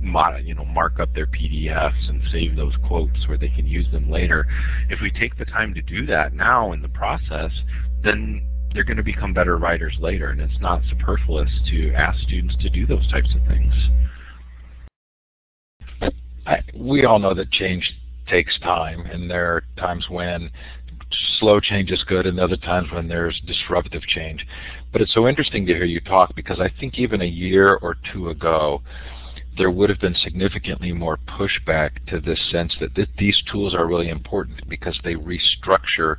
[0.01, 3.91] mod, you know mark up their PDFs and save those quotes where they can use
[3.93, 4.47] them later.
[4.89, 7.51] If we take the time to do that now in the process,
[8.03, 12.57] then they're going to become better writers later, and it's not superfluous to ask students
[12.61, 13.75] to do those types of things.
[16.47, 17.93] I, we all know that change
[18.29, 20.51] takes time, and there are times when
[21.39, 24.47] slow change is good and other times when there's disruptive change.
[24.93, 27.97] But it's so interesting to hear you talk because I think even a year or
[28.13, 28.83] two ago,
[29.57, 33.87] there would have been significantly more pushback to this sense that th these tools are
[33.87, 36.17] really important because they restructure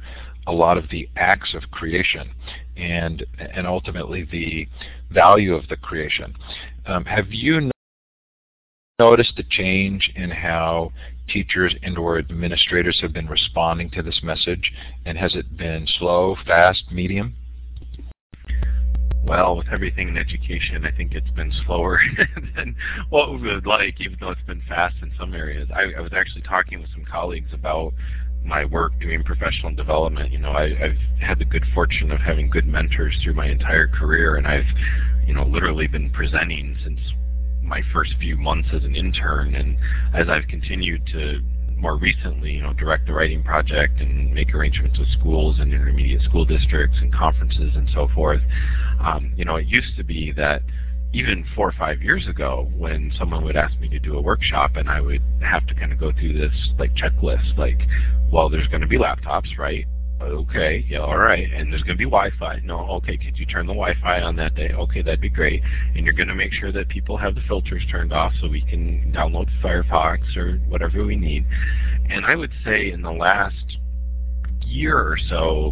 [0.47, 2.29] a lot of the acts of creation
[2.77, 4.67] and and ultimately the
[5.11, 6.33] value of the creation.
[6.85, 7.69] Um, have you
[8.99, 10.91] noticed the change in how
[11.29, 14.73] teachers and or administrators have been responding to this message
[15.05, 17.35] and has it been slow, fast, medium?
[19.23, 21.99] Well, with everything in education, I think it's been slower
[22.55, 22.75] than
[23.09, 25.69] what we would like, even though it's been fast in some areas.
[25.75, 27.93] I, I was actually talking with some colleagues about
[28.43, 30.31] my work doing professional development.
[30.31, 33.87] You know, I, I've had the good fortune of having good mentors through my entire
[33.87, 34.65] career, and I've,
[35.27, 36.99] you know, literally been presenting since
[37.67, 39.55] my first few months as an intern.
[39.55, 39.77] And
[40.13, 41.41] as I've continued to
[41.77, 46.21] more recently, you know, direct the writing project and make arrangements with schools and intermediate
[46.23, 48.41] school districts and conferences and so forth.
[48.99, 50.63] Um, you know, it used to be that
[51.13, 54.75] even four or five years ago when someone would ask me to do a workshop
[54.75, 57.79] and I would have to kind of go through this like checklist like,
[58.31, 59.85] well, there's going to be laptops, right?
[60.21, 61.47] Okay, yeah, all right.
[61.53, 62.61] And there's going to be Wi-Fi.
[62.63, 64.71] No, okay, could you turn the Wi-Fi on that day?
[64.73, 65.61] Okay, that'd be great.
[65.95, 68.61] And you're going to make sure that people have the filters turned off so we
[68.61, 71.45] can download Firefox or whatever we need.
[72.09, 73.77] And I would say in the last
[74.65, 75.71] year or so,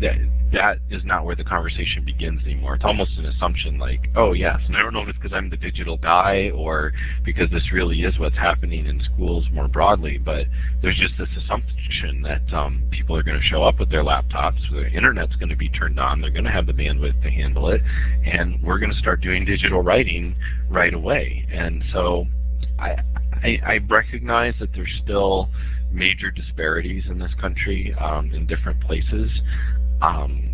[0.00, 0.16] that
[0.52, 2.74] that is not where the conversation begins anymore.
[2.74, 5.48] It's almost an assumption like, oh yes, and I don't know if it's because I'm
[5.48, 6.92] the digital guy or
[7.24, 10.46] because this really is what's happening in schools more broadly, but
[10.82, 14.58] there's just this assumption that um, people are going to show up with their laptops,
[14.70, 17.68] the internet's going to be turned on, they're going to have the bandwidth to handle
[17.68, 17.80] it,
[18.24, 20.36] and we're going to start doing digital writing
[20.68, 21.46] right away.
[21.50, 22.26] And so
[22.78, 22.96] I,
[23.42, 25.48] I, I recognize that there's still
[25.90, 29.30] major disparities in this country um, in different places.
[30.02, 30.48] Um,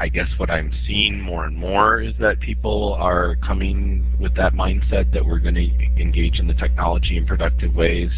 [0.00, 4.52] I guess what I'm seeing more and more is that people are coming with that
[4.52, 8.10] mindset that we're going to engage in the technology in productive ways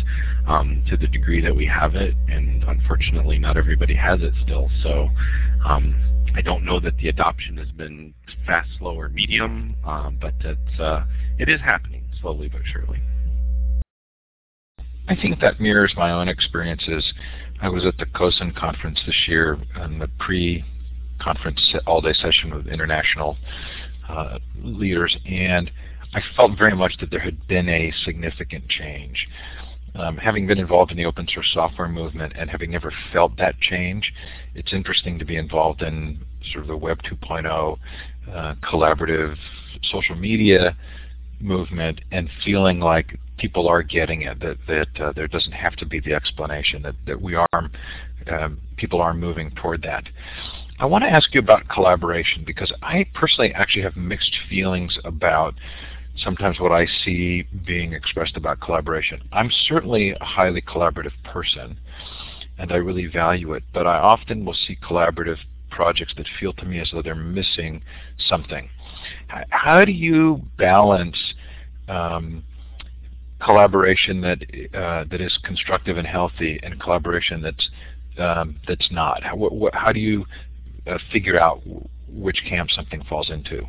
[0.47, 4.71] um, to the degree that we have it, and unfortunately not everybody has it still.
[4.83, 5.11] So
[5.67, 5.95] um,
[6.35, 8.15] I don't know that the adoption has been
[8.47, 11.05] fast, slow, or medium, um, but it's, uh,
[11.39, 13.03] it is happening slowly but surely.
[15.07, 17.13] I think that mirrors my own experiences.
[17.65, 23.39] I was at the COSN conference this year on the pre-conference all-day session with international
[24.07, 25.71] uh, leaders, and
[26.13, 29.27] I felt very much that there had been a significant change.
[29.95, 33.59] Um, having been involved in the open source software movement and having never felt that
[33.61, 34.13] change,
[34.55, 36.19] it's interesting to be involved in
[36.53, 37.79] sort of the Web 2.0
[38.31, 39.37] uh, collaborative
[39.85, 40.77] social media
[41.41, 45.87] movement and feeling like people are getting it, that, that uh, there doesn't have to
[45.87, 47.71] be the explanation, that, that we are,
[48.31, 50.05] um, people are moving toward that.
[50.79, 55.55] I want to ask you about collaboration because I personally actually have mixed feelings about
[56.17, 59.21] sometimes what I see being expressed about collaboration.
[59.33, 61.79] I'm certainly a highly collaborative person
[62.59, 65.39] and I really value it, but I often will see collaborative
[65.75, 67.83] projects that feel to me as though they're missing
[68.29, 68.69] something.
[69.51, 71.35] How do you balance
[71.89, 72.45] um,
[73.45, 74.39] collaboration that
[74.75, 77.71] uh, that is constructive and healthy, and collaboration that's
[78.19, 79.23] um, that's not?
[79.23, 80.25] How, what, how do you
[80.87, 81.63] uh, figure out
[82.09, 83.67] which camp something falls into?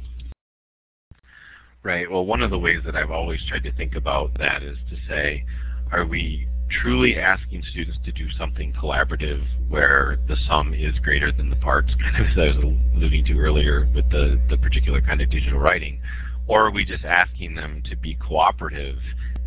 [1.83, 2.09] Right.
[2.09, 4.97] Well, one of the ways that I've always tried to think about that is to
[5.07, 5.45] say,
[5.91, 6.47] are we
[6.81, 11.93] truly asking students to do something collaborative where the sum is greater than the parts,
[12.01, 15.59] kind of as I was alluding to earlier with the, the particular kind of digital
[15.59, 16.01] writing?
[16.47, 18.97] Or are we just asking them to be cooperative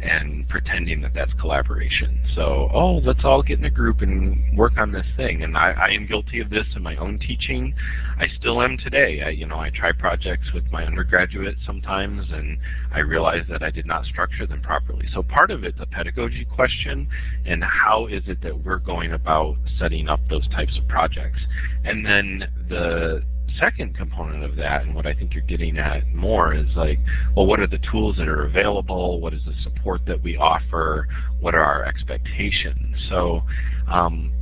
[0.00, 2.20] and pretending that that's collaboration.
[2.34, 5.42] So, oh, let's all get in a group and work on this thing.
[5.42, 7.74] And I, I am guilty of this in my own teaching.
[8.18, 9.22] I still am today.
[9.22, 12.58] I, you know, I try projects with my undergraduates sometimes, and
[12.92, 15.08] I realize that I did not structure them properly.
[15.12, 17.08] So part of it's a pedagogy question,
[17.44, 21.40] and how is it that we're going about setting up those types of projects?
[21.84, 23.22] And then the
[23.58, 26.98] second component of that, and what I think you're getting at more, is like,
[27.36, 29.20] well, what are the tools that are available?
[29.20, 31.08] What is the support that we offer?
[31.40, 32.96] What are our expectations?
[33.08, 33.42] So
[33.88, 34.32] um,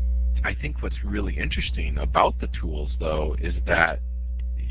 [0.45, 4.01] I think what's really interesting about the tools, though, is that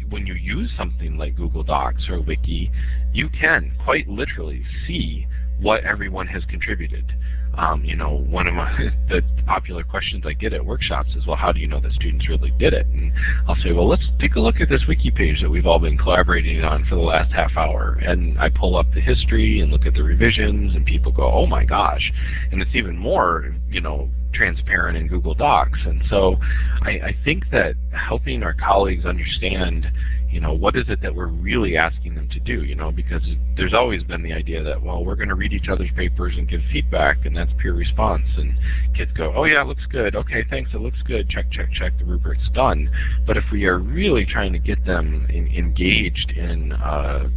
[0.10, 2.72] when you use something like Google Docs or Wiki,
[3.14, 5.28] you can quite literally see
[5.60, 7.12] what everyone has contributed.
[7.58, 11.36] Um, you know, one of my the popular questions I get at workshops is, well,
[11.36, 12.86] how do you know that students really did it?
[12.88, 13.14] And
[13.48, 15.98] I'll say, well, let's take a look at this wiki page that we've all been
[15.98, 18.00] collaborating on for the last half hour.
[18.06, 21.46] And I pull up the history and look at the revisions, and people go, oh
[21.46, 22.12] my gosh.
[22.52, 25.80] And it's even more, you know, transparent in Google Docs.
[25.86, 26.36] And so
[26.82, 29.88] I, I think that helping our colleagues understand
[30.36, 33.22] you know, what is it that we're really asking them to do, you know, because
[33.56, 36.50] there's always been the idea that, well, we're going to read each other's papers and
[36.50, 38.54] give feedback, and that's peer response, and
[38.94, 41.98] kids go, oh yeah, it looks good, okay, thanks, it looks good, check, check, check,
[42.00, 42.92] the rubric's done.
[43.26, 47.32] But if we are really trying to get them in, engaged in a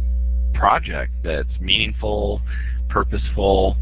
[0.53, 2.41] project that's meaningful,
[2.89, 3.77] purposeful,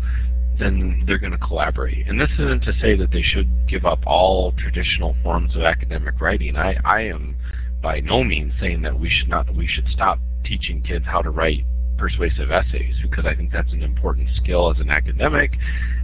[0.60, 2.08] then they're going to collaborate.
[2.08, 6.22] And this isn't to say that they should give up all traditional forms of academic
[6.22, 6.56] writing.
[6.56, 7.36] I, I am
[7.82, 11.30] by no means saying that we should not we should stop teaching kids how to
[11.30, 11.66] write
[11.98, 15.52] persuasive essays because I think that's an important skill as an academic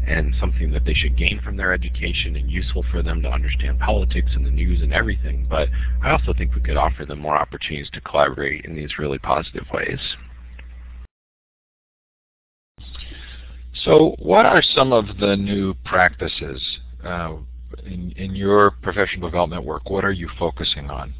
[0.08, 3.80] and something that they should gain from their education and useful for them to understand
[3.80, 5.48] politics and the news and everything.
[5.50, 5.70] But
[6.04, 9.66] I also think we could offer them more opportunities to collaborate in these really positive
[9.74, 10.00] ways.
[13.86, 16.62] So what are some of the new practices
[17.04, 17.36] uh,
[17.86, 19.90] in, in your professional development work?
[19.90, 21.14] What are you focusing on?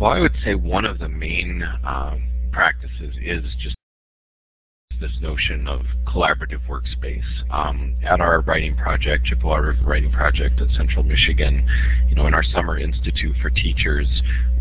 [0.00, 2.22] Well, I would say one of the main um,
[2.52, 3.76] practices is just
[5.02, 7.24] this notion of collaborative workspace.
[7.50, 11.68] Um, at our writing project, Chippewa River Writing Project at Central Michigan,
[12.08, 14.06] you know, in our summer institute for teachers,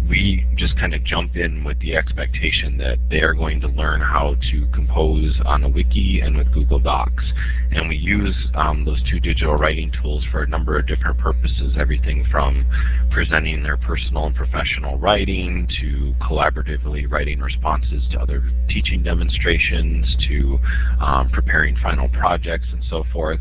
[0.10, 4.02] we just kind of jump in with the expectation that they are going to learn
[4.02, 7.24] how to compose on a wiki and with Google Docs.
[7.72, 11.76] And we use um, those two digital writing tools for a number of different purposes,
[11.80, 12.66] everything from
[13.12, 20.60] presenting their personal and professional writing to collaboratively writing responses to other teaching demonstrations to
[21.00, 23.40] um, preparing final projects and so forth.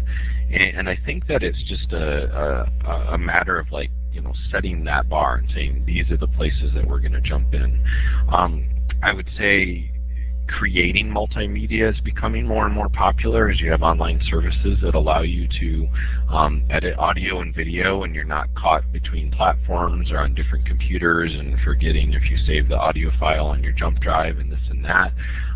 [0.50, 4.32] And, and I think that it's just a, a, a matter of like you know,
[4.50, 7.84] setting that bar and saying these are the places that we're going to jump in.
[8.28, 8.68] Um,
[9.02, 9.90] I would say
[10.48, 15.22] creating multimedia is becoming more and more popular as you have online services that allow
[15.22, 15.88] you to
[16.28, 21.32] um, edit audio and video and you're not caught between platforms or on different computers
[21.32, 24.84] and forgetting if you save the audio file on your jump drive and this and
[24.84, 25.12] that.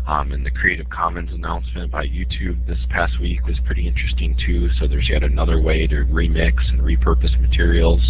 [0.07, 4.69] Um, and the Creative Commons announcement by YouTube this past week was pretty interesting too.
[4.79, 8.01] So there's yet another way to remix and repurpose materials.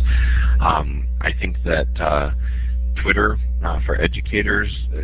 [0.60, 2.32] Um, I think that uh,
[3.02, 5.02] Twitter uh, for educators uh,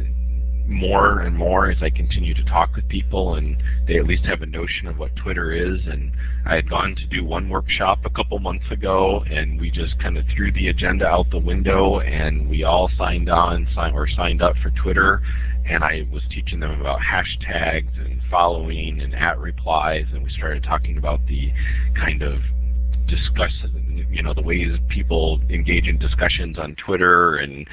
[0.68, 4.42] more and more as I continue to talk with people and they at least have
[4.42, 6.12] a notion of what Twitter is and
[6.46, 10.18] I had gone to do one workshop a couple months ago and we just kind
[10.18, 14.56] of threw the agenda out the window and we all signed on or signed up
[14.64, 15.22] for Twitter
[15.72, 20.64] and I was teaching them about hashtags and following and at replies and we started
[20.64, 21.52] talking about the
[21.96, 22.42] kind of
[23.08, 23.52] discuss
[24.10, 27.68] you know the ways people engage in discussions on Twitter and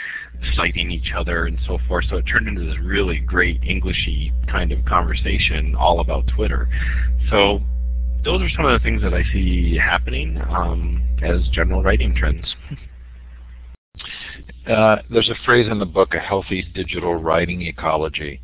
[0.55, 2.05] citing each other and so forth.
[2.09, 6.68] So it turned into this really great Englishy kind of conversation all about Twitter.
[7.30, 7.61] So
[8.24, 12.55] those are some of the things that I see happening um, as general writing trends.
[14.66, 18.40] Uh, there's a phrase in the book, a healthy digital writing ecology.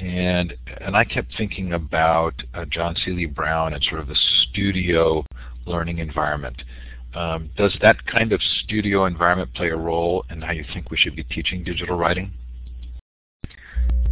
[0.00, 5.24] And and I kept thinking about uh, John Seely Brown and sort of the studio
[5.66, 6.62] learning environment.
[7.14, 10.96] Um, does that kind of studio environment play a role in how you think we
[10.96, 12.32] should be teaching digital writing?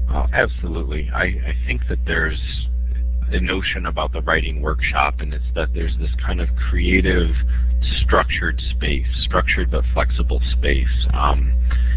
[0.09, 1.11] Uh, absolutely.
[1.13, 2.41] I, I think that there's
[3.35, 7.31] a notion about the writing workshop, and it's that there's this kind of creative,
[8.03, 11.07] structured space, structured but flexible space.
[11.15, 11.53] Um,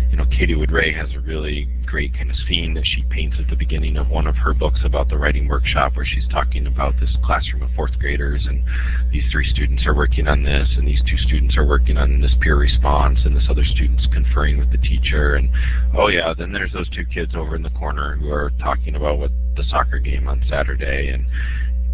[0.09, 3.38] you know, Katie Wood Ray has a really great kind of scene that she paints
[3.39, 6.67] at the beginning of one of her books about the writing workshop where she's talking
[6.67, 8.63] about this classroom of fourth graders and
[9.11, 12.33] these three students are working on this and these two students are working on this
[12.41, 15.49] peer response and this other student's conferring with the teacher and
[15.97, 19.19] oh yeah, then there's those two kids over in the corner who are talking about
[19.19, 21.25] what the soccer game on Saturday and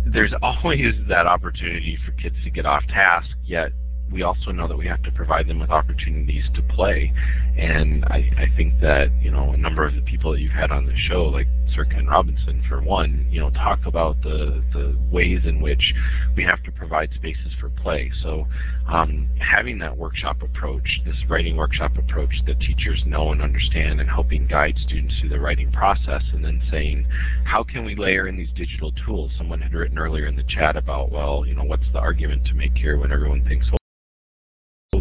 [0.06, 3.72] there's always that opportunity for kids to get off task, yet
[4.12, 7.14] we also know that we have to provide them with opportunities to play.
[7.58, 10.72] And I, I think that, you know, a number of the people that you've had
[10.72, 14.98] on the show, like Sir Ken Robinson, for one, you know, talk about the, the
[15.12, 15.94] ways in which
[16.36, 18.12] we have to provide spaces for play.
[18.22, 18.48] So
[18.88, 24.10] um, having that workshop approach, this writing workshop approach that teachers know and understand and
[24.10, 27.06] helping guide students through the writing process and then saying,
[27.44, 29.32] how can we layer in these digital tools?
[29.38, 32.54] Someone had written earlier in the chat about, well, you know, what's the argument to
[32.54, 33.68] make here when everyone thinks,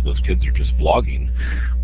[0.01, 1.31] those kids are just blogging.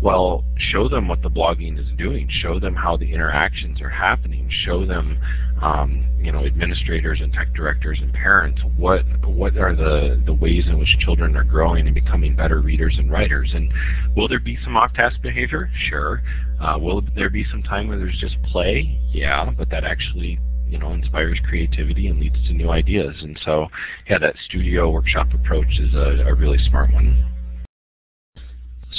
[0.01, 2.29] Well, show them what the blogging is doing.
[2.29, 4.49] Show them how the interactions are happening.
[4.49, 5.19] Show them,
[5.61, 10.65] um, you know, administrators and tech directors and parents what what are the the ways
[10.67, 13.51] in which children are growing and becoming better readers and writers.
[13.53, 13.71] And
[14.15, 15.69] will there be some off-task behavior?
[15.89, 16.21] Sure.
[16.59, 18.99] Uh, will there be some time where there's just play?
[19.11, 20.39] Yeah, but that actually
[20.69, 23.15] you know inspires creativity and leads to new ideas.
[23.21, 23.67] And so,
[24.09, 27.25] yeah, that studio workshop approach is a, a really smart one.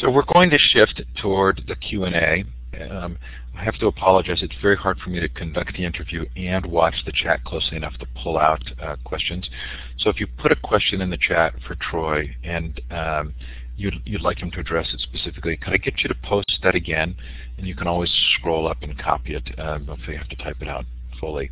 [0.01, 2.45] So we're going to shift toward the Q&A.
[2.89, 3.19] Um,
[3.57, 4.43] I have to apologize.
[4.43, 7.95] It's very hard for me to conduct the interview and watch the chat closely enough
[7.99, 9.51] to pull out uh, questions.
[9.99, 13.35] So if you put a question in the chat for Troy and um,
[13.77, 16.77] you'd, you'd like him to address it specifically, could I get you to post that
[16.77, 17.17] again?
[17.57, 20.59] And you can always scroll up and copy it um, if you have to type
[20.61, 20.85] it out
[21.21, 21.51] fully.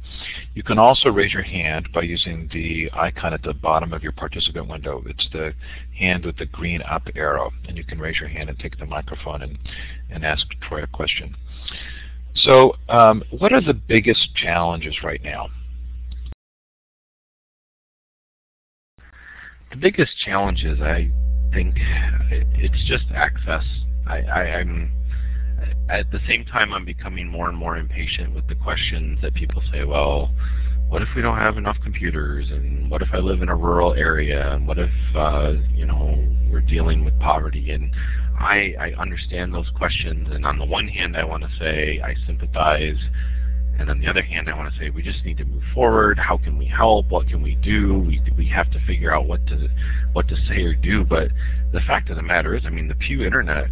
[0.54, 4.12] You can also raise your hand by using the icon at the bottom of your
[4.12, 5.02] participant window.
[5.06, 5.52] It's the
[5.98, 8.86] hand with the green up arrow, and you can raise your hand and take the
[8.86, 9.58] microphone and,
[10.10, 11.34] and ask Troy a question.
[12.34, 15.48] So um, what are the biggest challenges right now?
[19.70, 21.10] The biggest challenges, I
[21.52, 21.76] think,
[22.30, 23.64] it's just access.
[24.06, 24.95] I, I, I'm
[25.88, 29.62] at the same time, I'm becoming more and more impatient with the questions that people
[29.72, 30.30] say, well,
[30.88, 32.46] what if we don't have enough computers?
[32.50, 34.52] And what if I live in a rural area?
[34.52, 37.70] And what if, uh, you know, we're dealing with poverty?
[37.70, 37.92] And
[38.38, 40.28] I, I understand those questions.
[40.30, 42.98] And on the one hand, I want to say I sympathize.
[43.78, 46.18] And on the other hand, I want to say we just need to move forward.
[46.18, 47.08] How can we help?
[47.10, 47.98] What can we do?
[47.98, 49.68] We, we have to figure out what to
[50.14, 51.04] what to say or do.
[51.04, 51.28] But
[51.72, 53.68] the fact of the matter is, I mean, the Pew Internet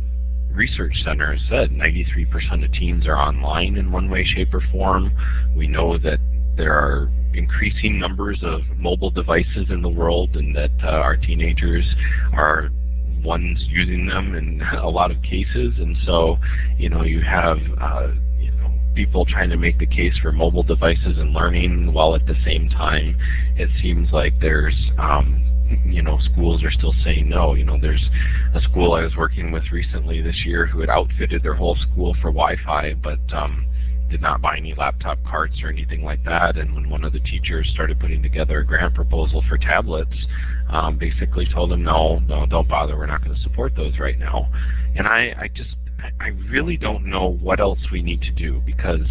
[0.55, 5.13] Research Center has said 93% of teens are online in one way, shape, or form.
[5.57, 6.21] We know that
[6.57, 11.85] there are increasing numbers of mobile devices in the world and that uh, our teenagers
[12.33, 12.71] are
[13.25, 15.75] ones using them in a lot of cases.
[15.79, 16.39] And so,
[16.79, 18.09] you know, you have uh,
[18.95, 22.69] people trying to make the case for mobile devices and learning while at the same
[22.69, 23.19] time
[23.57, 25.54] it seems like there's um,
[25.87, 27.55] you know, schools are still saying no.
[27.55, 28.05] You know, there's
[28.55, 32.15] a school I was working with recently this year who had outfitted their whole school
[32.21, 33.67] for Wi-Fi, but um,
[34.11, 36.57] did not buy any laptop carts or anything like that.
[36.57, 40.15] And when one of the teachers started putting together a grant proposal for tablets,
[40.69, 42.97] um, basically told them, no, no, don't bother.
[42.97, 44.51] We're not going to support those right now.
[44.97, 45.75] And I, I just,
[46.21, 49.07] I really don't know what else we need to do because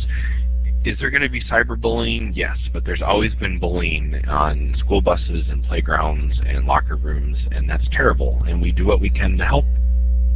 [0.85, 2.33] is there going to be cyberbullying?
[2.35, 7.69] Yes, but there's always been bullying on school buses and playgrounds and locker rooms, and
[7.69, 8.41] that's terrible.
[8.47, 9.65] And we do what we can to help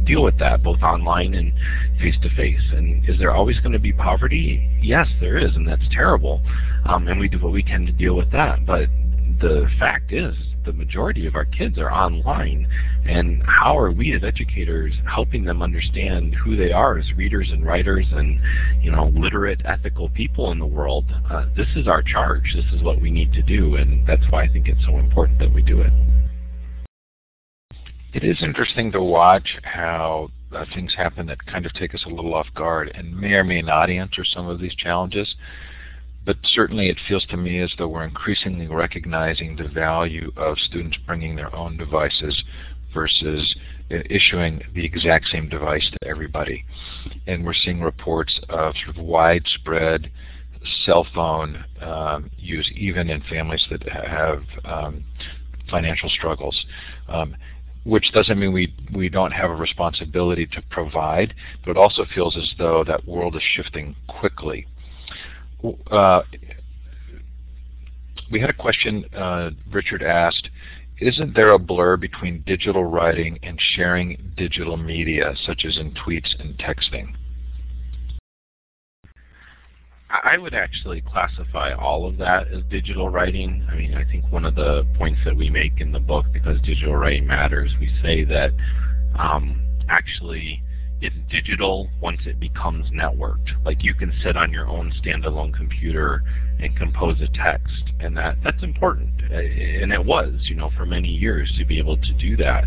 [0.04, 1.52] deal with that, both online and
[2.00, 2.72] face-to-face.
[2.72, 4.80] And is there always going to be poverty?
[4.82, 6.40] Yes, there is, and that's terrible.
[6.86, 8.64] Um, and we do what we can to deal with that.
[8.64, 8.88] But
[9.40, 10.34] the fact is,
[10.68, 12.68] the majority of our kids are online.
[13.06, 17.64] And how are we as educators helping them understand who they are as readers and
[17.64, 18.38] writers and
[18.82, 21.06] you know literate, ethical people in the world?
[21.30, 22.54] Uh, this is our charge.
[22.54, 25.38] This is what we need to do, and that's why I think it's so important
[25.38, 25.92] that we do it.
[28.12, 32.10] It is interesting to watch how uh, things happen that kind of take us a
[32.10, 35.34] little off guard and may or may not answer some of these challenges
[36.28, 40.98] but certainly it feels to me as though we're increasingly recognizing the value of students
[41.06, 42.44] bringing their own devices
[42.92, 43.56] versus
[43.88, 46.66] issuing the exact same device to everybody.
[47.26, 50.10] And we're seeing reports of sort of widespread
[50.84, 55.04] cell phone um, use even in families that have um,
[55.70, 56.62] financial struggles.
[57.08, 57.34] Um,
[57.84, 61.32] which doesn't mean we, we don't have a responsibility to provide,
[61.64, 64.66] but it also feels as though that world is shifting quickly
[65.90, 66.22] uh,
[68.30, 70.50] we had a question uh, Richard asked,
[71.00, 76.38] isn't there a blur between digital writing and sharing digital media, such as in tweets
[76.40, 77.14] and texting?
[80.10, 83.66] I would actually classify all of that as digital writing.
[83.70, 86.58] I mean, I think one of the points that we make in the book, because
[86.62, 88.52] digital writing matters, we say that
[89.18, 90.62] um, actually
[91.00, 93.50] it's digital once it becomes networked.
[93.64, 96.22] Like you can sit on your own standalone computer
[96.60, 99.20] and compose a text, and that that's important.
[99.30, 102.64] And it was, you know, for many years to be able to do that.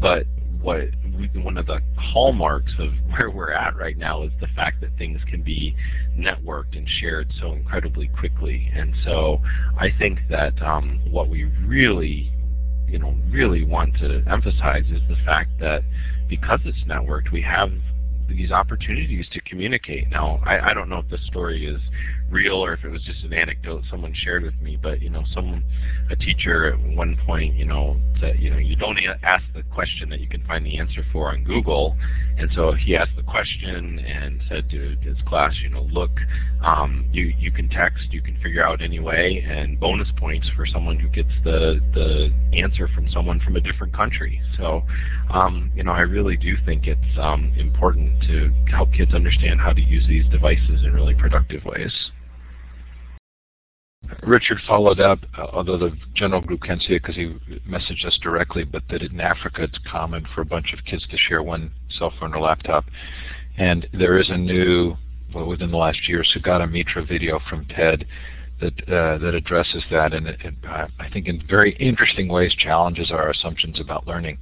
[0.00, 0.26] But
[0.60, 4.80] what we, one of the hallmarks of where we're at right now is the fact
[4.80, 5.76] that things can be
[6.16, 8.70] networked and shared so incredibly quickly.
[8.74, 9.40] And so
[9.78, 12.32] I think that um, what we really
[12.88, 15.82] you know really want to emphasize is the fact that
[16.28, 17.70] because it's networked, we have
[18.28, 20.10] these opportunities to communicate.
[20.10, 21.80] Now, I, don't know if the story is
[22.30, 24.78] real or if it was just an anecdote someone shared with me.
[24.80, 25.64] But you know, some
[26.10, 30.08] a teacher at one point, you know, said, you know, you don't ask the question
[30.10, 31.96] that you can find the answer for on Google.
[32.38, 36.10] And so he asked the question and said to his class, you know, look,
[36.62, 40.98] um, you you can text, you can figure out anyway, and bonus points for someone
[40.98, 44.40] who gets the the answer from someone from a different country.
[44.56, 44.82] So,
[45.30, 49.72] um, you know, I really do think it's um, important to help kids understand how
[49.72, 51.92] to use these devices in really productive ways.
[54.28, 57.34] Richard followed up, uh, although the general group can't see it because he
[57.68, 61.16] messaged us directly, but that in Africa it's common for a bunch of kids to
[61.16, 62.84] share one cell phone or laptop.
[63.56, 64.96] And there is a new,
[65.34, 68.06] well, within the last year, Sugata Mitra video from TED
[68.60, 73.10] that uh, that addresses that, and it, it, I think in very interesting ways challenges
[73.10, 74.38] our assumptions about learning.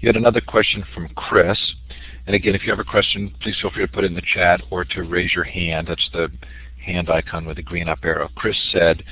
[0.00, 1.58] You had another question from Chris,
[2.26, 4.22] and again, if you have a question, please feel free to put it in the
[4.22, 5.88] chat or to raise your hand.
[5.88, 6.30] That's the
[6.86, 8.30] hand icon with a green up arrow.
[8.36, 9.02] Chris said,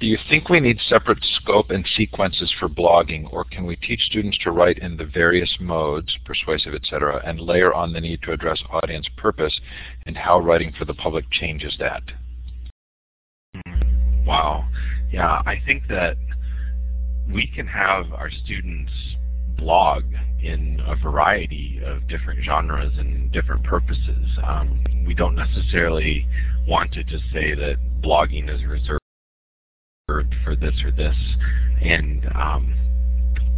[0.00, 4.00] do you think we need separate scope and sequences for blogging, or can we teach
[4.00, 8.32] students to write in the various modes, persuasive, etc., and layer on the need to
[8.32, 9.58] address audience purpose
[10.06, 12.02] and how writing for the public changes that?
[13.54, 14.26] Hmm.
[14.26, 14.68] Wow.
[15.12, 16.16] Yeah, I think that
[17.32, 18.92] we can have our students
[19.56, 20.04] blog
[20.44, 24.38] in a variety of different genres and different purposes.
[24.42, 26.26] Um, we don't necessarily
[26.66, 29.00] want to just say that blogging is reserved
[30.44, 31.16] for this or this.
[31.82, 32.74] And um,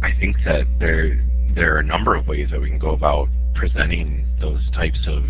[0.01, 1.23] I think that there
[1.55, 5.23] there are a number of ways that we can go about presenting those types of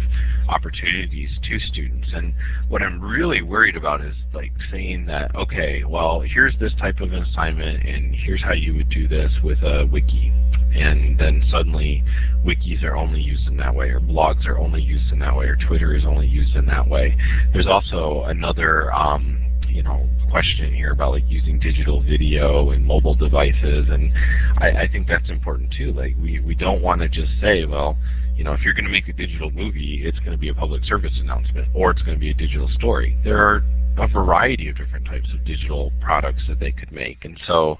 [0.50, 2.08] opportunities to students.
[2.14, 2.34] And
[2.68, 7.12] what I'm really worried about is like saying that, okay, well, here's this type of
[7.14, 10.32] an assignment and here's how you would do this with a wiki.
[10.76, 12.04] And then suddenly
[12.46, 15.46] wikis are only used in that way or blogs are only used in that way
[15.46, 17.18] or Twitter is only used in that way.
[17.54, 23.16] There's also another um, you know question here about like using digital video and mobile
[23.16, 24.12] devices and
[24.58, 25.94] I, I think that's important too.
[25.94, 27.98] Like we we don't want to just say well
[28.36, 30.54] you know if you're going to make a digital movie it's going to be a
[30.54, 33.18] public service announcement or it's going to be a digital story.
[33.24, 33.64] There are
[34.00, 37.26] a variety of different types of digital products that they could make.
[37.26, 37.80] And so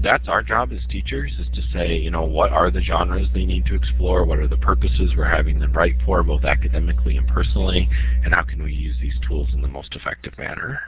[0.00, 3.44] that's our job as teachers is to say you know what are the genres they
[3.44, 4.24] need to explore?
[4.24, 7.88] What are the purposes we're having them write for both academically and personally?
[8.24, 10.80] And how can we use these tools in the most effective manner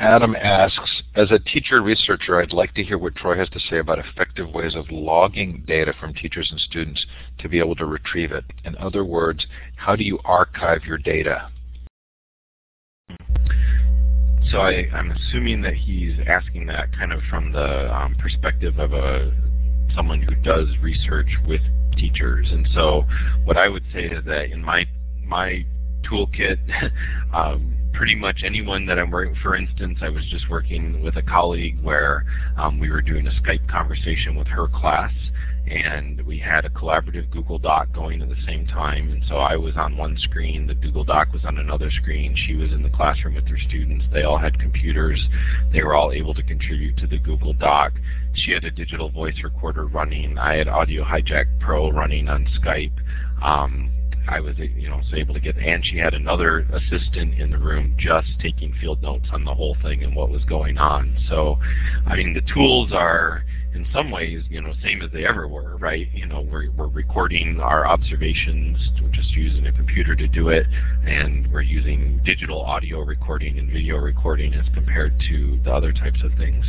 [0.00, 3.76] Adam asks, as a teacher researcher, I'd like to hear what Troy has to say
[3.80, 7.04] about effective ways of logging data from teachers and students
[7.38, 8.44] to be able to retrieve it.
[8.64, 9.46] In other words,
[9.76, 11.50] how do you archive your data?
[14.50, 18.94] So I, am assuming that he's asking that kind of from the um, perspective of
[18.94, 19.30] a
[19.94, 21.60] someone who does research with
[21.98, 22.48] teachers.
[22.50, 23.04] And so
[23.44, 24.86] what I would say is that in my
[25.26, 25.66] my
[26.10, 26.58] toolkit,
[27.34, 31.22] um, pretty much anyone that I'm working, for instance, I was just working with a
[31.22, 32.24] colleague where
[32.56, 35.12] um, we were doing a Skype conversation with her class
[35.66, 39.56] and we had a collaborative Google Doc going at the same time and so I
[39.56, 42.90] was on one screen, the Google Doc was on another screen, she was in the
[42.90, 45.22] classroom with her students, they all had computers,
[45.72, 47.92] they were all able to contribute to the Google Doc.
[48.34, 52.92] She had a digital voice recorder running, I had Audio Hijack Pro running on Skype.
[53.42, 53.92] Um,
[54.28, 57.58] I was you know was able to get, and she had another assistant in the
[57.58, 61.16] room just taking field notes on the whole thing and what was going on.
[61.28, 61.58] So,
[62.06, 63.42] I mean, the tools are
[63.74, 66.08] in some ways, you know, same as they ever were, right?
[66.12, 70.66] You know, we're, we're recording our observations, we're just using a computer to do it,
[71.06, 76.20] and we're using digital audio recording and video recording as compared to the other types
[76.24, 76.64] of things.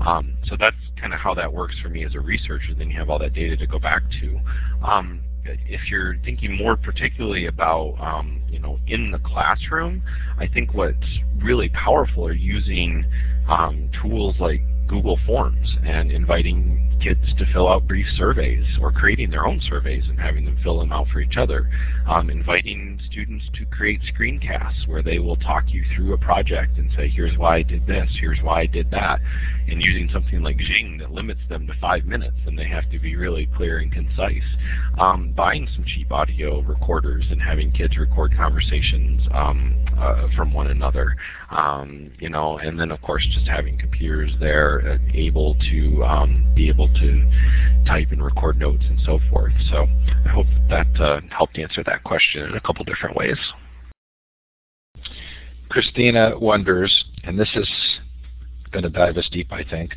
[0.00, 2.74] Um, so that's kind of how that works for me as a researcher.
[2.74, 4.40] Then you have all that data to go back to.
[4.84, 5.20] Um,
[5.66, 10.02] if you're thinking more particularly about um, you know in the classroom,
[10.38, 11.06] I think what's
[11.38, 13.04] really powerful are using
[13.48, 19.30] um, tools like Google Forms and inviting kids to fill out brief surveys or creating
[19.30, 21.68] their own surveys and having them fill them out for each other.
[22.06, 26.90] Um, inviting students to create screencasts where they will talk you through a project and
[26.96, 29.20] say, here's why I did this, here's why I did that.
[29.68, 32.98] And using something like Jing that limits them to five minutes and they have to
[32.98, 34.42] be really clear and concise.
[34.98, 40.68] Um, buying some cheap audio recorders and having kids record conversations um, uh, from one
[40.68, 41.16] another.
[41.50, 46.52] Um, you know, and then of course just having computers there uh, able to um,
[46.54, 47.32] be able to
[47.86, 49.52] type and record notes and so forth.
[49.70, 49.86] So
[50.24, 53.38] I hope that uh, helped answer that question in a couple different ways.
[55.68, 57.68] Christina wonders, and this is
[58.76, 59.94] going to dive us deep, I think.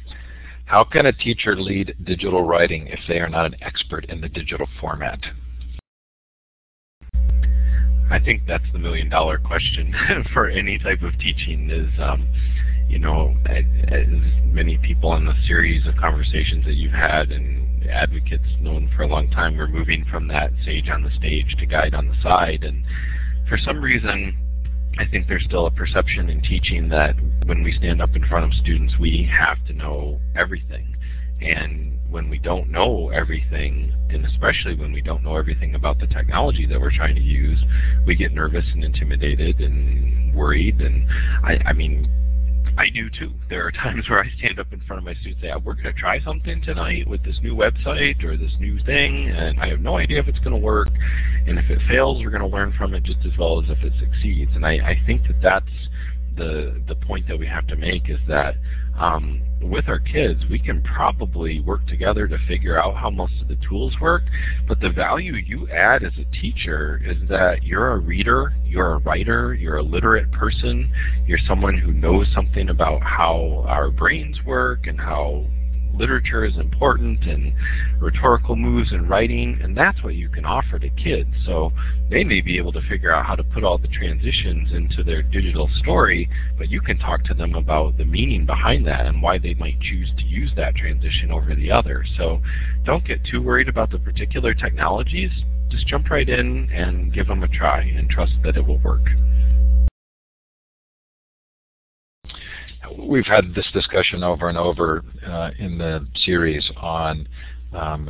[0.63, 4.29] How can a teacher lead digital writing if they are not an expert in the
[4.29, 5.19] digital format?
[8.09, 9.93] I think that's the million dollar question
[10.33, 12.25] for any type of teaching is, um,
[12.87, 14.07] you know, as
[14.45, 19.07] many people in the series of conversations that you've had and advocates known for a
[19.07, 22.63] long time, we're moving from that sage on the stage to guide on the side.
[22.63, 22.85] And
[23.49, 24.37] for some reason,
[24.97, 27.15] I think there's still a perception in teaching that
[27.45, 30.95] when we stand up in front of students, we have to know everything.
[31.41, 36.07] And when we don't know everything, and especially when we don't know everything about the
[36.07, 37.59] technology that we're trying to use,
[38.05, 40.81] we get nervous and intimidated and worried.
[40.81, 41.07] And
[41.43, 42.09] I, I mean,
[42.79, 43.33] I do too.
[43.49, 45.73] There are times where I stand up in front of my students and say, we're
[45.73, 49.67] going to try something tonight with this new website or this new thing, and I
[49.67, 50.87] have no idea if it's going to work.
[51.45, 53.79] And if it fails, we're going to learn from it just as well as if
[53.83, 54.51] it succeeds.
[54.55, 55.89] And I, I think that that's
[56.37, 58.55] the, the point that we have to make is that
[58.99, 63.47] um, with our kids, we can probably work together to figure out how most of
[63.47, 64.23] the tools work,
[64.67, 68.97] but the value you add as a teacher is that you're a reader, you're a
[68.99, 70.91] writer, you're a literate person,
[71.25, 75.45] you're someone who knows something about how our brains work and how
[75.93, 77.53] literature is important and
[77.99, 81.29] rhetorical moves in writing, and that's what you can offer to kids.
[81.45, 81.71] So
[82.09, 85.21] they may be able to figure out how to put all the transitions into their
[85.21, 89.37] digital story, but you can talk to them about the meaning behind that and why
[89.37, 92.05] they might choose to use that transition over the other.
[92.17, 92.41] So
[92.83, 95.31] don't get too worried about the particular technologies.
[95.69, 99.05] Just jump right in and give them a try and trust that it will work.
[102.97, 107.27] We've had this discussion over and over uh, in the series on
[107.73, 108.09] um,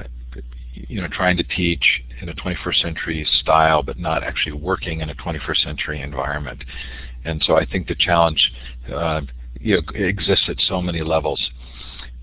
[0.73, 5.09] you know trying to teach in a 21st century style but not actually working in
[5.09, 6.63] a 21st century environment
[7.25, 8.51] and so I think the challenge
[8.93, 9.21] uh,
[9.59, 11.51] you know, exists at so many levels.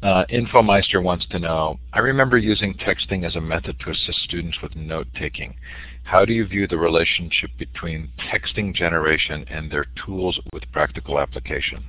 [0.02, 4.58] Uh, Infomeister wants to know, I remember using texting as a method to assist students
[4.62, 5.56] with note taking.
[6.04, 11.84] How do you view the relationship between texting generation and their tools with practical application?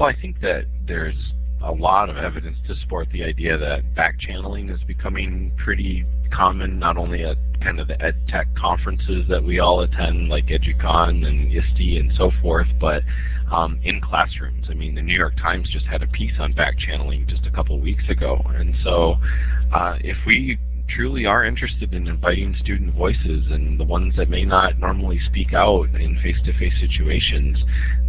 [0.00, 4.18] Well, I think that there's a lot of evidence to support the idea that back
[4.18, 9.44] channeling is becoming pretty common, not only at kind of the ed tech conferences that
[9.44, 13.02] we all attend, like EduCon and ISTE and so forth, but
[13.52, 14.68] um, in classrooms.
[14.70, 17.50] I mean, the New York Times just had a piece on back channeling just a
[17.50, 19.16] couple weeks ago, and so
[19.74, 20.58] uh, if we
[20.94, 25.52] truly are interested in inviting student voices and the ones that may not normally speak
[25.52, 27.58] out in face-to-face -face situations,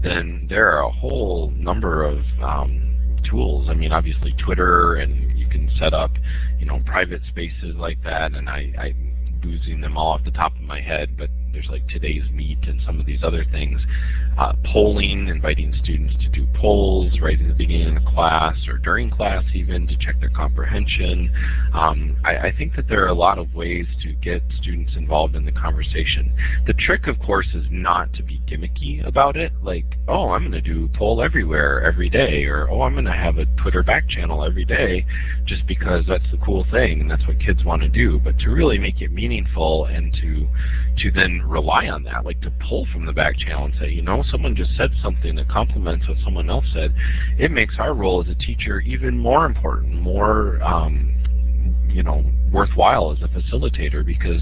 [0.02, 2.92] then there are a whole number of um,
[3.24, 3.70] tools.
[3.70, 6.12] I mean, obviously Twitter, and you can set up,
[6.60, 8.34] you know, private spaces like that.
[8.34, 11.86] And I, I'm losing them all off the top of my head, but there's like
[11.88, 13.82] TodaysMeet and some of these other things.
[14.38, 19.10] Uh, polling, inviting students to do polls right at the beginning of class or during
[19.10, 21.32] class even to check their comprehension.
[21.74, 25.36] Um, I, I, think that there are a lot of ways to get students involved
[25.36, 26.34] in the conversation.
[26.66, 30.52] The trick, of course, is not to be gimmicky about it, like, oh, I'm going
[30.54, 34.08] to do poll everywhere every day, or oh, I'm going to have a Twitter back
[34.08, 35.06] channel every day
[35.46, 38.20] just because that's the cool thing and that's what kids want to do.
[38.20, 40.48] But to really make it meaningful and to
[40.98, 44.02] to then rely on that, like to pull from the back channel and say, you
[44.02, 46.94] know, someone just said something that complements what someone else said,
[47.38, 51.14] it makes our role as a teacher even more important, more, um,
[51.90, 54.42] you know, worthwhile as a facilitator because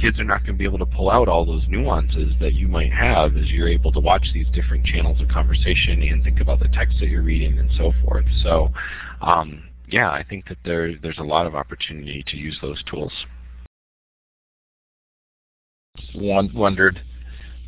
[0.00, 2.68] kids are not going to be able to pull out all those nuances that you
[2.68, 6.60] might have as you're able to watch these different channels of conversation and think about
[6.60, 8.26] the text that you're reading and so forth.
[8.42, 8.68] So,
[9.20, 13.12] um, yeah, I think that there, there's a lot of opportunity to use those tools
[16.14, 17.00] wondered,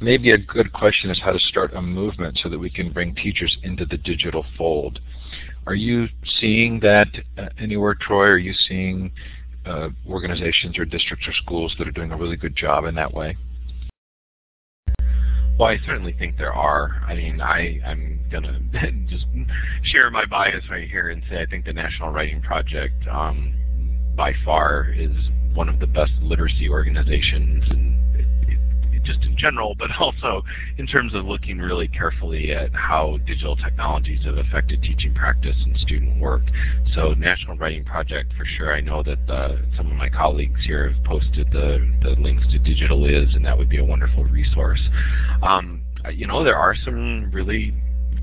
[0.01, 3.14] maybe a good question is how to start a movement so that we can bring
[3.14, 5.01] teachers into the digital fold.
[5.66, 6.09] Are you
[6.41, 8.26] seeing that uh, anywhere, Troy?
[8.26, 9.12] Are you seeing
[9.66, 13.12] uh, organizations or districts or schools that are doing a really good job in that
[13.12, 13.37] way?
[15.59, 17.03] Well, I certainly think there are.
[17.07, 19.26] I mean, I, I'm going to just
[19.83, 23.55] share my bias right here and say I think the National Writing Project um,
[24.19, 25.16] by far is
[25.55, 27.95] one of the best literacy organizations and
[29.05, 30.43] just in general, but also
[30.77, 35.79] in terms of looking really carefully at how digital technologies have affected teaching practice and
[35.79, 36.43] student work.
[36.95, 40.91] So National Writing Project, for sure, I know that uh, some of my colleagues here
[40.91, 44.83] have posted the, the links to Digital Is, and that would be a wonderful resource.
[45.43, 47.73] Um, you know, there are some really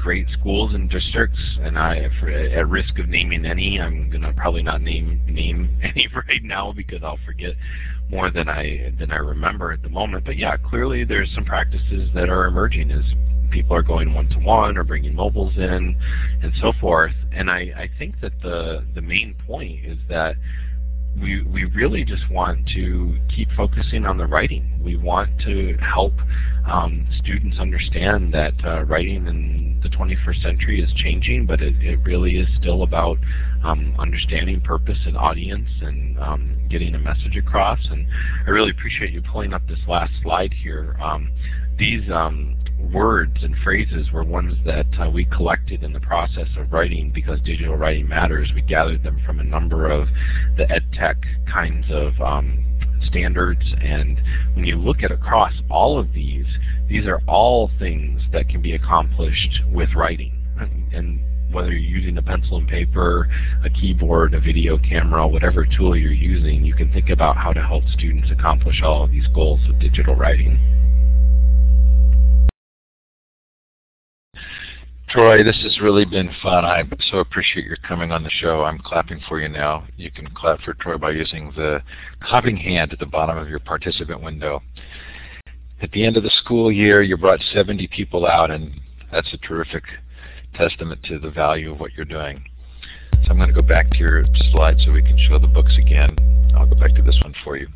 [0.05, 4.61] great schools and districts, and I, for, at risk of naming any, I'm gonna probably
[4.61, 7.55] not name name any right now because I'll forget
[8.11, 10.23] more than I than I remember at the moment.
[10.23, 13.03] But yeah, clearly there's some practices that are emerging as
[13.49, 15.99] people are going one to one or bringing mobiles in
[16.43, 17.15] and so forth.
[17.31, 20.35] And I, I think that the the main point is that
[21.21, 24.79] we, we really just want to keep focusing on the writing.
[24.83, 26.13] We want to help
[26.67, 31.99] um, students understand that uh, writing in the 21st century is changing, but it, it
[32.03, 33.17] really is still about
[33.63, 37.79] um, understanding purpose and audience and um, getting a message across.
[37.89, 38.07] And
[38.45, 40.97] I really appreciate you pulling up this last slide here.
[41.01, 41.31] Um,
[41.77, 46.71] these um, words and phrases were ones that uh, we collected in the process of
[46.71, 48.51] writing because digital writing matters.
[48.53, 50.07] We gathered them from a number of
[50.57, 51.17] the ed tech
[51.51, 52.65] kinds of um,
[53.07, 54.21] standards and
[54.55, 56.47] when you look at across all of these,
[56.87, 60.31] these are all things that can be accomplished with writing.
[60.93, 61.21] And
[61.51, 63.29] whether you're using a pencil and paper,
[63.63, 67.61] a keyboard, a video camera, whatever tool you're using, you can think about how to
[67.61, 70.59] help students accomplish all of these goals with digital writing.
[75.07, 76.65] Troy, this has really been fun.
[76.65, 78.63] I so appreciate your coming on the show.
[78.63, 79.85] I'm clapping for you now.
[79.97, 81.81] You can clap for Troy by using the
[82.21, 84.63] clapping hand at the bottom of your participant window.
[85.81, 88.73] At the end of the school year, you brought 70 people out, and
[89.11, 89.83] that's a terrific
[90.55, 92.43] testament to the value of what you're doing.
[93.25, 95.75] So I'm going to go back to your slide so we can show the books
[95.79, 96.15] again.
[96.55, 97.67] I'll go back to this one for you.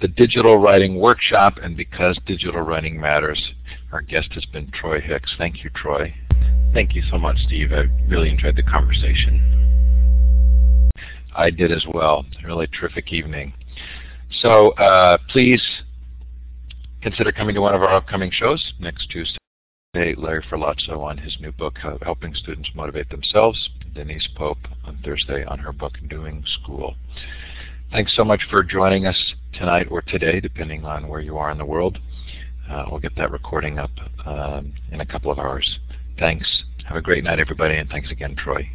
[0.00, 3.52] The Digital Writing Workshop, and Because Digital Writing Matters.
[3.92, 5.34] Our guest has been Troy Hicks.
[5.36, 6.14] Thank you, Troy.
[6.72, 7.72] Thank you so much, Steve.
[7.72, 10.90] I really enjoyed the conversation.
[11.36, 12.24] I did as well.
[12.42, 13.52] Really terrific evening.
[14.40, 15.62] So uh, please
[17.02, 19.36] consider coming to one of our upcoming shows next Tuesday.
[19.94, 23.70] Larry Ferlazzo on his new book, Helping Students Motivate Themselves.
[23.94, 26.96] Denise Pope on Thursday on her book, Doing School.
[27.92, 31.58] Thanks so much for joining us tonight or today, depending on where you are in
[31.58, 31.98] the world.
[32.68, 33.92] Uh, we'll get that recording up
[34.26, 35.78] um, in a couple of hours.
[36.18, 36.64] Thanks.
[36.88, 38.68] Have a great night, everybody, and thanks again, Troy.